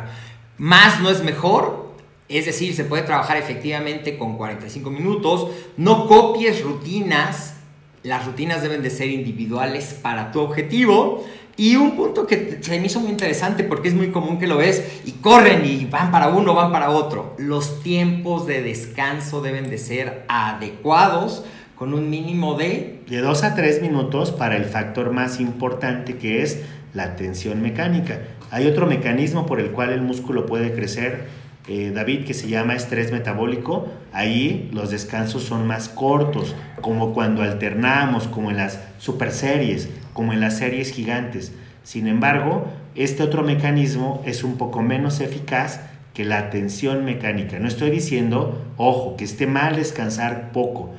Más 0.56 1.00
no 1.00 1.10
es 1.10 1.22
mejor. 1.22 1.88
Es 2.28 2.46
decir, 2.46 2.74
se 2.74 2.84
puede 2.84 3.02
trabajar 3.02 3.36
efectivamente 3.36 4.18
con 4.18 4.36
45 4.36 4.90
minutos. 4.90 5.50
No 5.76 6.06
copies 6.06 6.62
rutinas. 6.62 7.54
Las 8.02 8.26
rutinas 8.26 8.62
deben 8.62 8.82
de 8.82 8.90
ser 8.90 9.08
individuales 9.08 9.98
para 10.02 10.32
tu 10.32 10.40
objetivo. 10.40 11.24
Y 11.56 11.74
un 11.74 11.96
punto 11.96 12.26
que 12.26 12.58
se 12.60 12.78
me 12.78 12.86
hizo 12.86 13.00
muy 13.00 13.10
interesante 13.10 13.64
porque 13.64 13.88
es 13.88 13.94
muy 13.94 14.10
común 14.10 14.38
que 14.38 14.46
lo 14.46 14.58
ves 14.58 15.00
y 15.04 15.12
corren 15.12 15.64
y 15.64 15.86
van 15.86 16.12
para 16.12 16.28
uno, 16.28 16.54
van 16.54 16.70
para 16.70 16.90
otro. 16.90 17.34
Los 17.36 17.82
tiempos 17.82 18.46
de 18.46 18.62
descanso 18.62 19.42
deben 19.42 19.68
de 19.68 19.78
ser 19.78 20.24
adecuados 20.28 21.44
con 21.74 21.94
un 21.94 22.10
mínimo 22.10 22.54
de... 22.54 23.00
De 23.08 23.18
2 23.18 23.42
a 23.42 23.54
3 23.56 23.82
minutos 23.82 24.30
para 24.30 24.56
el 24.56 24.66
factor 24.66 25.12
más 25.12 25.40
importante 25.40 26.16
que 26.16 26.42
es 26.42 26.60
la 26.94 27.16
tensión 27.16 27.62
mecánica. 27.62 28.20
Hay 28.50 28.66
otro 28.66 28.86
mecanismo 28.86 29.46
por 29.46 29.60
el 29.60 29.70
cual 29.70 29.90
el 29.90 30.02
músculo 30.02 30.46
puede 30.46 30.72
crecer, 30.72 31.26
eh, 31.68 31.92
David, 31.94 32.24
que 32.24 32.34
se 32.34 32.48
llama 32.48 32.74
estrés 32.74 33.12
metabólico. 33.12 33.88
Ahí 34.12 34.70
los 34.72 34.90
descansos 34.90 35.44
son 35.44 35.66
más 35.66 35.88
cortos, 35.88 36.54
como 36.80 37.12
cuando 37.12 37.42
alternamos, 37.42 38.26
como 38.26 38.50
en 38.50 38.56
las 38.56 38.80
super 38.98 39.32
series, 39.32 39.88
como 40.14 40.32
en 40.32 40.40
las 40.40 40.56
series 40.56 40.92
gigantes. 40.92 41.52
Sin 41.82 42.06
embargo, 42.06 42.66
este 42.94 43.22
otro 43.22 43.42
mecanismo 43.42 44.22
es 44.24 44.44
un 44.44 44.56
poco 44.56 44.82
menos 44.82 45.20
eficaz 45.20 45.80
que 46.14 46.24
la 46.24 46.50
tensión 46.50 47.04
mecánica. 47.04 47.58
No 47.58 47.68
estoy 47.68 47.90
diciendo, 47.90 48.60
ojo, 48.76 49.16
que 49.16 49.24
esté 49.24 49.46
mal 49.46 49.76
descansar 49.76 50.52
poco. 50.52 50.90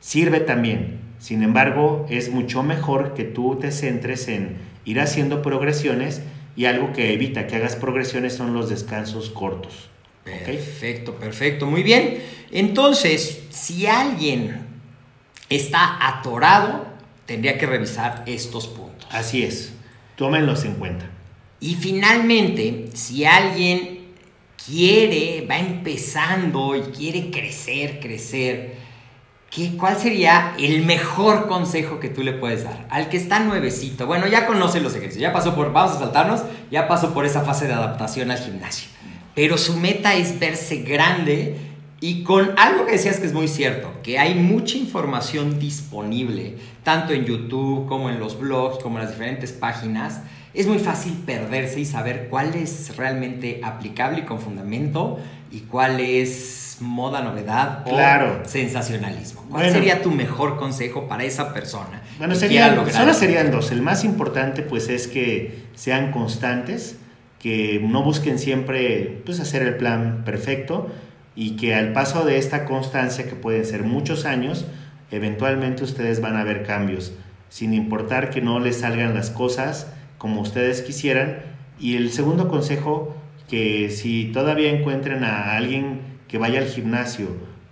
Sirve 0.00 0.40
también. 0.40 1.00
Sin 1.18 1.42
embargo, 1.42 2.06
es 2.08 2.32
mucho 2.32 2.62
mejor 2.62 3.14
que 3.14 3.24
tú 3.24 3.56
te 3.60 3.70
centres 3.70 4.28
en 4.28 4.56
ir 4.84 5.00
haciendo 5.00 5.42
progresiones 5.42 6.22
y 6.56 6.66
algo 6.66 6.92
que 6.92 7.12
evita 7.12 7.46
que 7.46 7.56
hagas 7.56 7.76
progresiones 7.76 8.34
son 8.34 8.54
los 8.54 8.68
descansos 8.68 9.30
cortos. 9.30 9.88
Perfecto, 10.24 11.14
perfecto, 11.16 11.66
muy 11.66 11.82
bien. 11.82 12.22
Entonces, 12.50 13.42
si 13.50 13.86
alguien 13.86 14.66
está 15.48 15.98
atorado, 16.06 16.86
tendría 17.26 17.58
que 17.58 17.66
revisar 17.66 18.22
estos 18.26 18.68
puntos. 18.68 19.08
Así 19.10 19.42
es. 19.42 19.72
Tómenlos 20.16 20.64
en 20.64 20.74
cuenta. 20.74 21.10
Y 21.60 21.74
finalmente, 21.74 22.86
si 22.94 23.24
alguien 23.24 24.02
quiere, 24.64 25.46
va 25.48 25.58
empezando 25.58 26.76
y 26.76 26.82
quiere 26.96 27.30
crecer, 27.30 28.00
crecer, 28.00 28.74
¿qué, 29.52 29.76
¿cuál 29.76 29.98
sería 29.98 30.54
el 30.58 30.84
mejor 30.84 31.46
consejo 31.46 32.00
que 32.00 32.08
tú 32.08 32.22
le 32.22 32.32
puedes 32.32 32.64
dar? 32.64 32.86
Al 32.90 33.08
que 33.08 33.18
está 33.18 33.38
nuevecito, 33.38 34.06
bueno, 34.06 34.26
ya 34.26 34.46
conoce 34.46 34.80
los 34.80 34.94
ejercicios, 34.94 35.20
ya 35.20 35.32
pasó 35.32 35.54
por, 35.54 35.72
vamos 35.72 35.96
a 35.96 35.98
saltarnos, 36.00 36.42
ya 36.70 36.88
pasó 36.88 37.12
por 37.12 37.26
esa 37.26 37.42
fase 37.42 37.66
de 37.66 37.74
adaptación 37.74 38.30
al 38.30 38.38
gimnasio. 38.38 38.88
Pero 39.34 39.58
su 39.58 39.76
meta 39.76 40.14
es 40.14 40.38
verse 40.38 40.78
grande 40.78 41.56
y 42.00 42.22
con 42.24 42.58
algo 42.58 42.86
que 42.86 42.92
decías 42.92 43.20
que 43.20 43.26
es 43.26 43.32
muy 43.32 43.46
cierto, 43.46 43.92
que 44.02 44.18
hay 44.18 44.34
mucha 44.34 44.76
información 44.76 45.58
disponible, 45.58 46.56
tanto 46.82 47.12
en 47.12 47.24
YouTube 47.24 47.86
como 47.86 48.10
en 48.10 48.18
los 48.18 48.38
blogs, 48.38 48.82
como 48.82 48.98
en 48.98 49.04
las 49.04 49.12
diferentes 49.12 49.52
páginas, 49.52 50.22
es 50.54 50.66
muy 50.66 50.78
fácil 50.78 51.12
perderse 51.24 51.80
y 51.80 51.84
saber 51.84 52.28
cuál 52.28 52.54
es 52.54 52.96
realmente 52.96 53.60
aplicable 53.62 54.20
y 54.20 54.24
con 54.24 54.38
fundamento 54.38 55.18
y 55.50 55.60
cuál 55.60 56.00
es 56.00 56.61
moda, 56.82 57.22
novedad 57.22 57.84
Claro. 57.84 58.40
o 58.44 58.48
sensacionalismo. 58.48 59.42
¿Cuál 59.48 59.62
Bueno. 59.64 59.72
sería 59.72 60.02
tu 60.02 60.10
mejor 60.10 60.56
consejo 60.58 61.08
para 61.08 61.24
esa 61.24 61.54
persona? 61.54 62.02
Bueno, 62.18 62.34
serían, 62.34 62.76
solo 62.90 63.14
serían 63.14 63.50
dos. 63.50 63.70
El 63.72 63.82
más 63.82 64.04
importante 64.04 64.62
pues 64.62 64.88
es 64.88 65.08
que 65.08 65.64
sean 65.74 66.10
constantes, 66.12 66.96
que 67.38 67.80
no 67.82 68.02
busquen 68.02 68.38
siempre 68.38 69.22
pues, 69.24 69.40
hacer 69.40 69.62
el 69.62 69.76
plan 69.76 70.22
perfecto 70.24 70.88
y 71.34 71.56
que 71.56 71.74
al 71.74 71.92
paso 71.92 72.24
de 72.24 72.38
esta 72.38 72.64
constancia, 72.66 73.24
que 73.24 73.34
pueden 73.34 73.64
ser 73.64 73.82
muchos 73.84 74.26
años, 74.26 74.66
eventualmente 75.10 75.82
ustedes 75.84 76.20
van 76.20 76.36
a 76.36 76.44
ver 76.44 76.62
cambios, 76.64 77.12
sin 77.48 77.74
importar 77.74 78.30
que 78.30 78.40
no 78.40 78.60
les 78.60 78.80
salgan 78.80 79.14
las 79.14 79.30
cosas 79.30 79.86
como 80.18 80.40
ustedes 80.40 80.82
quisieran. 80.82 81.40
Y 81.80 81.96
el 81.96 82.12
segundo 82.12 82.48
consejo, 82.48 83.16
que 83.48 83.90
si 83.90 84.30
todavía 84.32 84.70
encuentren 84.70 85.24
a 85.24 85.56
alguien 85.56 86.00
que 86.32 86.38
vaya 86.38 86.60
al 86.60 86.66
gimnasio, 86.66 87.28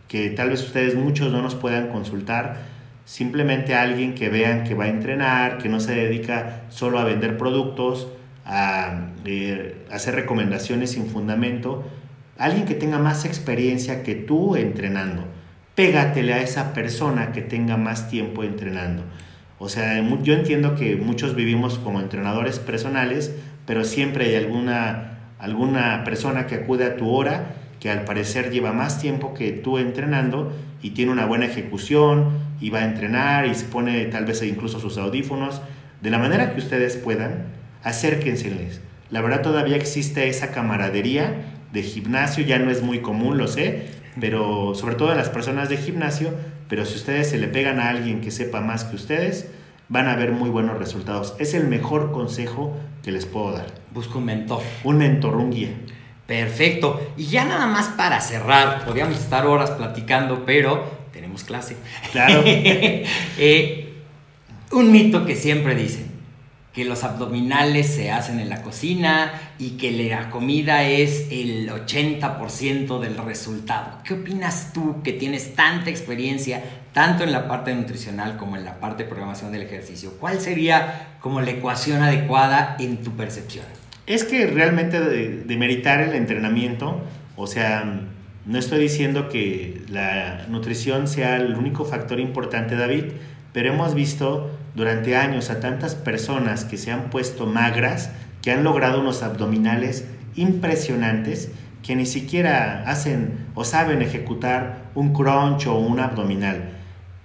que 0.07 0.29
tal 0.29 0.51
vez 0.51 0.63
ustedes 0.63 0.95
muchos 0.95 1.33
no 1.33 1.41
nos 1.41 1.55
puedan 1.55 1.89
consultar, 1.89 2.59
simplemente 3.07 3.75
alguien 3.75 4.15
que 4.15 4.29
vean 4.29 4.65
que 4.65 4.75
va 4.75 4.85
a 4.85 4.89
entrenar, 4.89 5.57
que 5.57 5.71
no 5.71 5.81
se 5.81 5.95
dedica 5.95 6.65
solo 6.69 6.99
a 6.99 7.05
vender 7.05 7.39
productos, 7.39 8.09
a 8.45 9.13
eh, 9.25 9.87
hacer 9.91 10.15
recomendaciones 10.15 10.91
sin 10.91 11.07
fundamento, 11.07 11.89
alguien 12.37 12.67
que 12.67 12.75
tenga 12.75 12.99
más 12.99 13.25
experiencia 13.25 14.03
que 14.03 14.15
tú 14.15 14.57
entrenando. 14.57 15.25
Pégatele 15.75 16.35
a 16.35 16.43
esa 16.43 16.75
persona 16.75 17.33
que 17.33 17.41
tenga 17.41 17.79
más 17.79 18.11
tiempo 18.11 18.45
entrenando. 18.45 19.05
O 19.59 19.71
sea, 19.71 20.07
yo 20.23 20.35
entiendo 20.35 20.75
que 20.75 20.97
muchos 20.97 21.35
vivimos 21.35 21.79
como 21.79 21.99
entrenadores 21.99 22.59
personales, 22.59 23.35
pero 23.65 23.85
siempre 23.85 24.27
hay 24.27 24.35
alguna, 24.35 25.19
alguna 25.39 26.05
persona 26.05 26.47
que 26.47 26.57
acude 26.57 26.85
a 26.85 26.97
tu 26.99 27.09
hora 27.09 27.55
que 27.81 27.91
al 27.91 28.05
parecer 28.05 28.51
lleva 28.51 28.73
más 28.73 29.01
tiempo 29.01 29.35
que 29.35 29.53
tú 29.53 29.79
entrenando 29.79 30.53
y 30.83 30.91
tiene 30.91 31.11
una 31.11 31.27
buena 31.27 31.47
ejecución 31.47 32.29
y 32.61 32.71
va 32.71 32.81
a 32.81 32.85
entrenar 32.85 33.47
y 33.47 33.55
se 33.55 33.65
pone 33.65 34.05
tal 34.07 34.27
vez 34.27 34.43
incluso 34.43 34.79
sus 34.79 34.99
audífonos. 34.99 35.63
De 36.03 36.11
la 36.11 36.19
manera 36.19 36.53
que 36.53 36.61
ustedes 36.61 36.97
puedan, 36.97 37.47
acérquenseles. 37.83 38.81
La 39.11 39.23
verdad 39.23 39.43
todavía 39.43 39.77
existe 39.77 40.29
esa 40.29 40.51
camaradería 40.53 41.35
de 41.73 41.83
gimnasio, 41.83 42.45
ya 42.45 42.59
no 42.59 42.71
es 42.71 42.83
muy 42.83 43.01
común, 43.01 43.39
lo 43.39 43.49
sé, 43.49 43.89
pero 44.21 44.75
sobre 44.75 44.95
todo 44.95 45.13
en 45.13 45.19
las 45.19 45.31
personas 45.31 45.69
de 45.69 45.79
gimnasio, 45.79 46.35
pero 46.69 46.85
si 46.85 46.97
ustedes 46.97 47.31
se 47.31 47.39
le 47.39 47.49
pegan 47.49 47.81
a 47.81 47.89
alguien 47.89 48.21
que 48.21 48.31
sepa 48.31 48.61
más 48.61 48.85
que 48.85 48.97
ustedes, 48.97 49.51
van 49.89 50.07
a 50.07 50.17
ver 50.17 50.33
muy 50.33 50.51
buenos 50.51 50.79
resultados. 50.79 51.35
Es 51.39 51.55
el 51.55 51.67
mejor 51.67 52.13
consejo 52.13 52.77
que 53.03 53.11
les 53.11 53.27
puedo 53.27 53.53
dar. 53.53 53.67
Busco 53.93 54.19
un 54.19 54.27
mentor. 54.27 54.63
Un 54.85 54.99
mentor, 54.99 55.37
un 55.37 55.51
guía. 55.51 55.71
Perfecto. 56.31 57.13
Y 57.17 57.27
ya 57.27 57.45
nada 57.45 57.67
más 57.67 57.89
para 57.89 58.21
cerrar, 58.21 58.85
podríamos 58.85 59.19
estar 59.19 59.47
horas 59.47 59.73
platicando, 59.73 60.45
pero 60.47 60.89
tenemos 61.13 61.43
clase. 61.43 61.77
Claro. 62.13 62.45
Eh, 63.43 63.95
un 64.71 64.93
mito 64.93 65.27
que 65.27 65.35
siempre 65.35 65.75
dicen, 65.75 66.09
que 66.73 66.85
los 66.85 67.03
abdominales 67.03 67.89
se 67.89 68.13
hacen 68.13 68.39
en 68.39 68.49
la 68.49 68.63
cocina 68.63 69.33
y 69.59 69.71
que 69.71 69.91
la 69.91 70.31
comida 70.31 70.85
es 70.85 71.27
el 71.33 71.69
80% 71.69 73.01
del 73.01 73.17
resultado. 73.17 73.99
¿Qué 74.05 74.15
opinas 74.15 74.73
tú 74.73 75.03
que 75.03 75.13
tienes 75.13 75.57
tanta 75.57 75.91
experiencia 75.91 76.63
tanto 76.93 77.25
en 77.25 77.33
la 77.33 77.49
parte 77.49 77.75
nutricional 77.75 78.37
como 78.37 78.57
en 78.57 78.65
la 78.65 78.79
parte 78.79 79.03
de 79.03 79.09
programación 79.09 79.51
del 79.51 79.63
ejercicio? 79.63 80.13
¿Cuál 80.21 80.41
sería 80.41 81.17
como 81.21 81.41
la 81.41 81.51
ecuación 81.51 82.03
adecuada 82.03 82.77
en 82.79 83.03
tu 83.03 83.17
percepción? 83.17 83.65
Es 84.11 84.25
que 84.25 84.49
realmente 84.49 84.99
demeritar 84.99 86.01
el 86.01 86.15
entrenamiento, 86.15 87.01
o 87.37 87.47
sea, 87.47 88.09
no 88.45 88.59
estoy 88.59 88.81
diciendo 88.81 89.29
que 89.29 89.83
la 89.89 90.47
nutrición 90.49 91.07
sea 91.07 91.37
el 91.37 91.55
único 91.55 91.85
factor 91.85 92.19
importante, 92.19 92.75
David, 92.75 93.05
pero 93.53 93.73
hemos 93.73 93.95
visto 93.95 94.51
durante 94.75 95.15
años 95.15 95.49
a 95.49 95.61
tantas 95.61 95.95
personas 95.95 96.65
que 96.65 96.77
se 96.77 96.91
han 96.91 97.09
puesto 97.09 97.47
magras, 97.47 98.11
que 98.43 98.51
han 98.51 98.65
logrado 98.65 99.01
unos 99.01 99.23
abdominales 99.23 100.09
impresionantes, 100.35 101.53
que 101.85 101.95
ni 101.95 102.05
siquiera 102.05 102.83
hacen 102.91 103.47
o 103.55 103.63
saben 103.63 104.03
ejecutar 104.03 104.91
un 104.97 105.13
crunch 105.13 105.69
o 105.69 105.79
un 105.79 106.01
abdominal. 106.01 106.71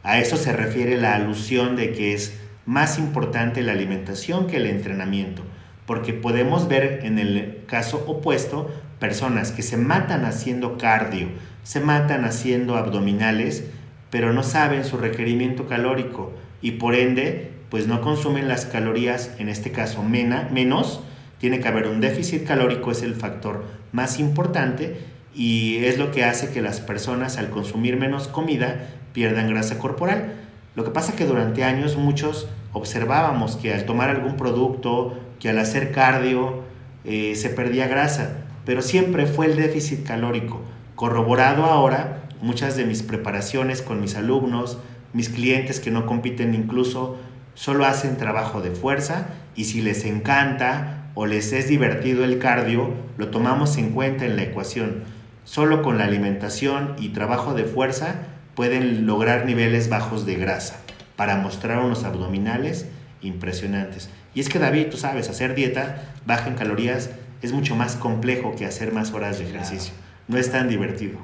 A 0.04 0.20
eso 0.20 0.38
se 0.38 0.54
refiere 0.54 0.98
la 0.98 1.16
alusión 1.16 1.76
de 1.78 1.94
que 1.94 2.14
es 2.14 2.40
más 2.68 3.00
importante 3.00 3.64
la 3.64 3.72
alimentación 3.72 4.46
que 4.46 4.58
el 4.58 4.68
entrenamiento, 4.68 5.44
porque 5.86 6.14
podemos 6.14 6.68
ver 6.68 7.02
en 7.04 7.20
el 7.20 7.64
caso 7.68 8.04
opuesto 8.08 8.72
personas 9.00 9.52
que 9.52 9.62
se 9.62 9.78
matan 9.78 10.26
haciendo 10.26 10.78
cardio, 10.78 11.28
se 11.64 11.80
matan 11.80 12.26
haciendo 12.26 12.76
abdominales, 12.76 13.66
pero 14.10 14.34
no 14.34 14.44
saben 14.44 14.84
su 14.84 14.98
requerimiento 14.98 15.68
calórico 15.68 16.32
y 16.62 16.72
por 16.72 16.96
ende 16.96 17.52
pues 17.70 17.88
no 17.88 18.02
consumen 18.02 18.48
las 18.48 18.66
calorías, 18.66 19.32
en 19.40 19.50
este 19.50 19.72
caso 19.72 20.04
mena, 20.04 20.48
menos, 20.52 21.02
tiene 21.40 21.60
que 21.60 21.68
haber 21.68 21.88
un 21.88 22.00
déficit 22.00 22.46
calórico, 22.46 22.92
es 22.92 23.04
el 23.04 23.16
factor 23.16 23.66
más 23.92 24.20
importante 24.20 24.98
y 25.36 25.84
es 25.84 25.98
lo 25.98 26.12
que 26.12 26.24
hace 26.24 26.52
que 26.52 26.62
las 26.62 26.80
personas 26.80 27.38
al 27.38 27.50
consumir 27.50 27.98
menos 27.98 28.28
comida 28.28 28.88
pierdan 29.14 29.50
grasa 29.50 29.78
corporal. 29.78 30.34
Lo 30.76 30.84
que 30.84 30.92
pasa 30.92 31.16
que 31.16 31.26
durante 31.26 31.64
años 31.64 31.98
muchos 31.98 32.48
observábamos 32.72 33.56
que 33.58 33.74
al 33.74 33.86
tomar 33.86 34.10
algún 34.10 34.38
producto, 34.38 35.18
que 35.40 35.50
al 35.50 35.60
hacer 35.60 35.92
cardio, 35.92 36.64
eh, 37.04 37.36
se 37.36 37.50
perdía 37.50 37.88
grasa, 37.88 38.46
pero 38.66 38.82
siempre 38.82 39.28
fue 39.28 39.46
el 39.46 39.56
déficit 39.56 40.06
calórico, 40.06 40.62
corroborado 40.96 41.66
ahora 41.66 42.24
muchas 42.42 42.76
de 42.76 42.86
mis 42.86 43.04
preparaciones 43.04 43.82
con 43.82 44.02
mis 44.02 44.16
alumnos, 44.16 44.78
mis 45.14 45.30
clientes 45.30 45.80
que 45.80 45.92
no 45.92 46.06
compiten 46.06 46.54
incluso, 46.54 47.18
solo 47.54 47.86
hacen 47.86 48.18
trabajo 48.18 48.62
de 48.62 48.72
fuerza 48.72 49.28
y 49.56 49.66
si 49.66 49.82
les 49.82 50.06
encanta 50.06 51.10
o 51.16 51.26
les 51.26 51.54
es 51.54 51.70
divertido 51.70 52.26
el 52.26 52.40
cardio, 52.40 52.94
lo 53.18 53.30
tomamos 53.30 53.78
en 53.78 53.92
cuenta 53.92 54.26
en 54.26 54.36
la 54.36 54.44
ecuación. 54.44 55.04
Solo 55.46 55.82
con 55.82 55.98
la 55.98 56.06
alimentación 56.06 56.96
y 57.00 57.10
trabajo 57.10 57.54
de 57.54 57.64
fuerza 57.64 58.16
pueden 58.56 59.06
lograr 59.06 59.46
niveles 59.46 59.90
bajos 59.90 60.26
de 60.26 60.36
grasa 60.36 60.82
para 61.16 61.38
mostrar 61.38 61.80
unos 61.80 62.04
abdominales 62.04 62.88
impresionantes. 63.22 64.10
Y 64.36 64.42
es 64.42 64.50
que 64.50 64.60
David, 64.60 64.88
tú 64.92 64.98
sabes, 64.98 65.30
hacer 65.30 65.56
dieta 65.56 66.04
baja 66.26 66.50
en 66.50 66.56
calorías 66.56 67.10
es 67.42 67.54
mucho 67.54 67.76
más 67.76 67.96
complejo 67.96 68.54
que 68.56 68.66
hacer 68.66 68.92
más 68.92 69.12
horas 69.14 69.40
de 69.40 69.46
ejercicio. 69.46 69.94
No 70.28 70.38
es 70.38 70.52
tan 70.52 70.68
divertido. 70.68 71.18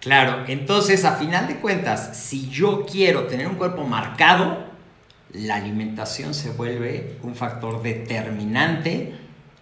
Claro, 0.00 0.44
entonces 0.46 1.04
a 1.04 1.16
final 1.16 1.48
de 1.48 1.56
cuentas, 1.56 2.16
si 2.16 2.48
yo 2.48 2.86
quiero 2.86 3.24
tener 3.24 3.48
un 3.48 3.56
cuerpo 3.56 3.84
marcado, 3.84 4.64
la 5.32 5.56
alimentación 5.56 6.34
se 6.34 6.50
vuelve 6.50 7.16
un 7.22 7.34
factor 7.34 7.82
determinante 7.82 9.14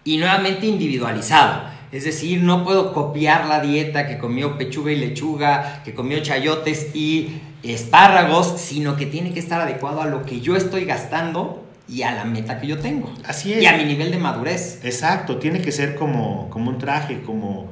y 0.03 0.17
nuevamente 0.17 0.67
individualizado. 0.67 1.69
Es 1.91 2.05
decir, 2.05 2.41
no 2.41 2.63
puedo 2.63 2.93
copiar 2.93 3.47
la 3.47 3.61
dieta 3.61 4.07
que 4.07 4.17
comió 4.17 4.57
pechuga 4.57 4.91
y 4.91 4.97
lechuga, 4.97 5.81
que 5.83 5.93
comió 5.93 6.19
chayotes 6.21 6.95
y 6.95 7.41
espárragos, 7.63 8.59
sino 8.59 8.95
que 8.95 9.05
tiene 9.05 9.33
que 9.33 9.39
estar 9.39 9.61
adecuado 9.61 10.01
a 10.01 10.05
lo 10.05 10.23
que 10.23 10.39
yo 10.39 10.55
estoy 10.55 10.85
gastando 10.85 11.60
y 11.91 12.03
a 12.03 12.13
la 12.13 12.23
meta 12.23 12.59
que 12.59 12.67
yo 12.67 12.79
tengo. 12.79 13.13
Así 13.25 13.53
es. 13.53 13.61
Y 13.61 13.65
a 13.65 13.75
mi 13.75 13.83
nivel 13.83 14.11
de 14.11 14.17
madurez. 14.17 14.79
Exacto, 14.83 15.37
tiene 15.37 15.61
que 15.61 15.73
ser 15.73 15.95
como, 15.95 16.49
como 16.49 16.69
un 16.69 16.77
traje, 16.77 17.21
como 17.21 17.69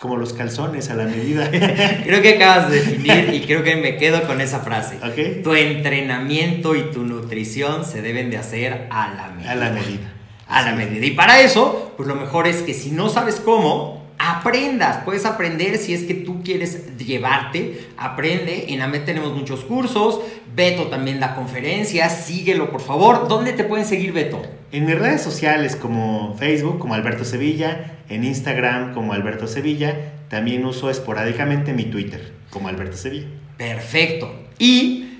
como 0.00 0.16
los 0.16 0.32
calzones 0.32 0.90
a 0.90 0.94
la 0.94 1.04
medida. 1.04 1.48
creo 2.04 2.20
que 2.22 2.34
acabas 2.34 2.70
de 2.70 2.80
definir 2.80 3.32
y 3.34 3.42
creo 3.42 3.62
que 3.62 3.76
me 3.76 3.96
quedo 3.98 4.26
con 4.26 4.40
esa 4.40 4.58
frase. 4.58 4.96
Okay. 4.96 5.42
Tu 5.44 5.54
entrenamiento 5.54 6.74
y 6.74 6.90
tu 6.90 7.04
nutrición 7.04 7.84
se 7.84 8.02
deben 8.02 8.28
de 8.28 8.38
hacer 8.38 8.88
a 8.90 9.14
la 9.14 9.28
medida. 9.28 9.52
A 9.52 9.54
la 9.54 9.70
medida. 9.70 10.12
A 10.48 10.62
la 10.62 10.72
medida. 10.72 11.06
Y 11.06 11.12
para 11.12 11.40
eso, 11.40 11.92
pues 11.96 12.08
lo 12.08 12.16
mejor 12.16 12.48
es 12.48 12.62
que 12.62 12.74
si 12.74 12.90
no 12.90 13.10
sabes 13.10 13.36
cómo, 13.36 14.01
aprendas. 14.38 14.98
Puedes 15.04 15.24
aprender 15.26 15.78
si 15.78 15.94
es 15.94 16.04
que 16.04 16.14
tú 16.14 16.42
quieres 16.42 16.96
llevarte. 16.98 17.86
Aprende. 17.96 18.66
En 18.68 18.82
AMED 18.82 19.04
tenemos 19.04 19.34
muchos 19.34 19.60
cursos. 19.60 20.20
Beto 20.54 20.88
también 20.88 21.20
da 21.20 21.34
conferencias. 21.34 22.24
Síguelo, 22.26 22.70
por 22.70 22.80
favor. 22.80 23.28
¿Dónde 23.28 23.52
te 23.52 23.64
pueden 23.64 23.86
seguir, 23.86 24.12
Beto? 24.12 24.42
En 24.70 24.86
mis 24.86 24.98
redes 24.98 25.22
sociales 25.22 25.76
como 25.76 26.34
Facebook, 26.38 26.78
como 26.78 26.94
Alberto 26.94 27.24
Sevilla, 27.24 27.98
en 28.08 28.24
Instagram 28.24 28.94
como 28.94 29.12
Alberto 29.12 29.46
Sevilla, 29.46 30.12
también 30.28 30.64
uso 30.64 30.90
esporádicamente 30.90 31.72
mi 31.72 31.84
Twitter 31.84 32.32
como 32.50 32.68
Alberto 32.68 32.96
Sevilla. 32.96 33.26
Perfecto. 33.56 34.32
Y 34.58 35.11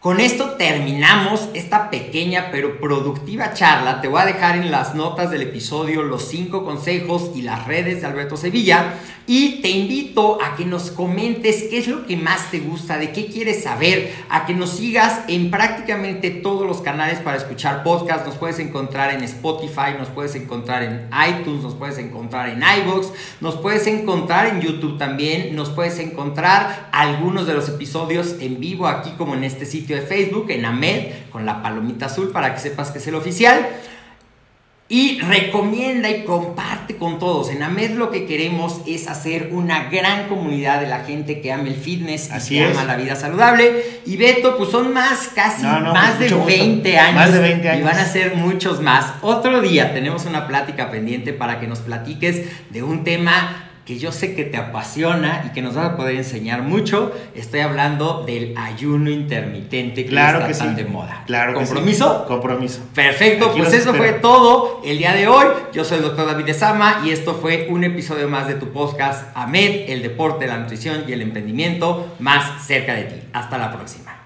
con 0.00 0.18
esto 0.18 0.52
terminamos 0.52 1.50
esta 1.52 1.90
pequeña 1.90 2.48
pero 2.50 2.80
productiva 2.80 3.52
charla. 3.52 4.00
Te 4.00 4.08
voy 4.08 4.22
a 4.22 4.24
dejar 4.24 4.56
en 4.56 4.70
las 4.70 4.94
notas 4.94 5.30
del 5.30 5.42
episodio 5.42 6.02
los 6.02 6.26
cinco 6.26 6.64
consejos 6.64 7.32
y 7.34 7.42
las 7.42 7.66
redes 7.66 8.00
de 8.00 8.06
Alberto 8.06 8.38
Sevilla. 8.38 8.94
Y 9.26 9.60
te 9.60 9.68
invito 9.68 10.38
a 10.42 10.56
que 10.56 10.64
nos 10.64 10.90
comentes 10.90 11.64
qué 11.70 11.78
es 11.78 11.86
lo 11.86 12.06
que 12.06 12.16
más 12.16 12.50
te 12.50 12.60
gusta, 12.60 12.96
de 12.96 13.12
qué 13.12 13.26
quieres 13.26 13.62
saber, 13.62 14.12
a 14.28 14.46
que 14.46 14.54
nos 14.54 14.70
sigas 14.70 15.20
en 15.28 15.50
prácticamente 15.50 16.30
todos 16.30 16.66
los 16.66 16.80
canales 16.80 17.18
para 17.18 17.36
escuchar 17.36 17.84
podcast. 17.84 18.26
Nos 18.26 18.36
puedes 18.36 18.58
encontrar 18.58 19.14
en 19.14 19.22
Spotify, 19.22 19.94
nos 19.98 20.08
puedes 20.08 20.34
encontrar 20.34 20.82
en 20.82 21.08
iTunes, 21.28 21.62
nos 21.62 21.74
puedes 21.74 21.98
encontrar 21.98 22.48
en 22.48 22.60
iVoox, 22.60 23.08
nos 23.40 23.56
puedes 23.58 23.86
encontrar 23.86 24.46
en 24.46 24.62
YouTube 24.62 24.98
también, 24.98 25.54
nos 25.54 25.68
puedes 25.68 25.98
encontrar 25.98 26.88
algunos 26.90 27.46
de 27.46 27.52
los 27.52 27.68
episodios 27.68 28.36
en 28.40 28.58
vivo 28.58 28.88
aquí 28.88 29.10
como 29.16 29.34
en 29.34 29.44
este 29.44 29.66
sitio 29.66 29.89
de 29.96 30.02
Facebook, 30.02 30.50
en 30.50 30.64
AMED, 30.64 31.30
con 31.30 31.46
la 31.46 31.62
palomita 31.62 32.06
azul 32.06 32.30
para 32.30 32.54
que 32.54 32.60
sepas 32.60 32.90
que 32.90 32.98
es 32.98 33.06
el 33.06 33.14
oficial. 33.14 33.68
Y 34.88 35.20
recomienda 35.20 36.10
y 36.10 36.24
comparte 36.24 36.96
con 36.96 37.20
todos. 37.20 37.50
En 37.50 37.62
AMED 37.62 37.92
lo 37.92 38.10
que 38.10 38.26
queremos 38.26 38.80
es 38.88 39.06
hacer 39.06 39.50
una 39.52 39.88
gran 39.88 40.26
comunidad 40.26 40.80
de 40.80 40.88
la 40.88 41.04
gente 41.04 41.40
que 41.40 41.52
ama 41.52 41.68
el 41.68 41.76
fitness 41.76 42.28
y 42.28 42.48
que 42.48 42.64
ama 42.64 42.84
la 42.84 42.96
vida 42.96 43.14
saludable. 43.14 44.00
Y 44.04 44.16
Beto, 44.16 44.58
pues 44.58 44.70
son 44.70 44.92
más, 44.92 45.28
casi 45.32 45.62
más, 45.62 46.18
de 46.18 46.28
20 46.28 46.98
años, 46.98 47.14
más 47.14 47.32
de 47.32 47.38
20 47.38 47.68
años. 47.68 47.82
Y 47.82 47.84
van 47.84 47.98
a 47.98 48.04
ser 48.04 48.34
muchos 48.34 48.80
más. 48.82 49.14
Otro 49.22 49.60
día 49.60 49.94
tenemos 49.94 50.24
una 50.26 50.48
plática 50.48 50.90
pendiente 50.90 51.32
para 51.32 51.60
que 51.60 51.68
nos 51.68 51.78
platiques 51.78 52.46
de 52.70 52.82
un 52.82 53.04
tema 53.04 53.69
que 53.90 53.98
yo 53.98 54.12
sé 54.12 54.36
que 54.36 54.44
te 54.44 54.56
apasiona 54.56 55.42
y 55.44 55.48
que 55.52 55.62
nos 55.62 55.76
va 55.76 55.84
a 55.84 55.96
poder 55.96 56.14
enseñar 56.14 56.62
mucho. 56.62 57.12
Estoy 57.34 57.58
hablando 57.58 58.22
del 58.24 58.54
ayuno 58.56 59.10
intermitente 59.10 60.04
que 60.04 60.10
claro 60.10 60.38
está 60.38 60.46
que 60.46 60.54
tan 60.54 60.76
sí. 60.76 60.84
de 60.84 60.88
moda. 60.88 61.24
Claro 61.26 61.54
que 61.54 61.64
¿Compromiso? 61.64 62.20
sí. 62.20 62.28
Compromiso. 62.28 62.82
Perfecto, 62.94 63.46
Aquí 63.50 63.58
pues 63.58 63.74
eso 63.74 63.90
espero. 63.90 63.98
fue 63.98 64.12
todo 64.20 64.80
el 64.84 64.96
día 64.98 65.12
de 65.12 65.26
hoy. 65.26 65.44
Yo 65.72 65.84
soy 65.84 65.96
el 65.98 66.04
doctor 66.04 66.26
David 66.26 66.44
de 66.44 66.54
Sama 66.54 67.02
y 67.04 67.10
esto 67.10 67.34
fue 67.34 67.66
un 67.68 67.82
episodio 67.82 68.28
más 68.28 68.46
de 68.46 68.54
tu 68.54 68.68
podcast 68.68 69.36
AMED, 69.36 69.90
el 69.90 70.02
deporte, 70.02 70.46
la 70.46 70.58
nutrición 70.58 71.02
y 71.08 71.12
el 71.12 71.22
emprendimiento 71.22 72.14
más 72.20 72.64
cerca 72.64 72.94
de 72.94 73.02
ti. 73.02 73.16
Hasta 73.32 73.58
la 73.58 73.72
próxima. 73.72 74.19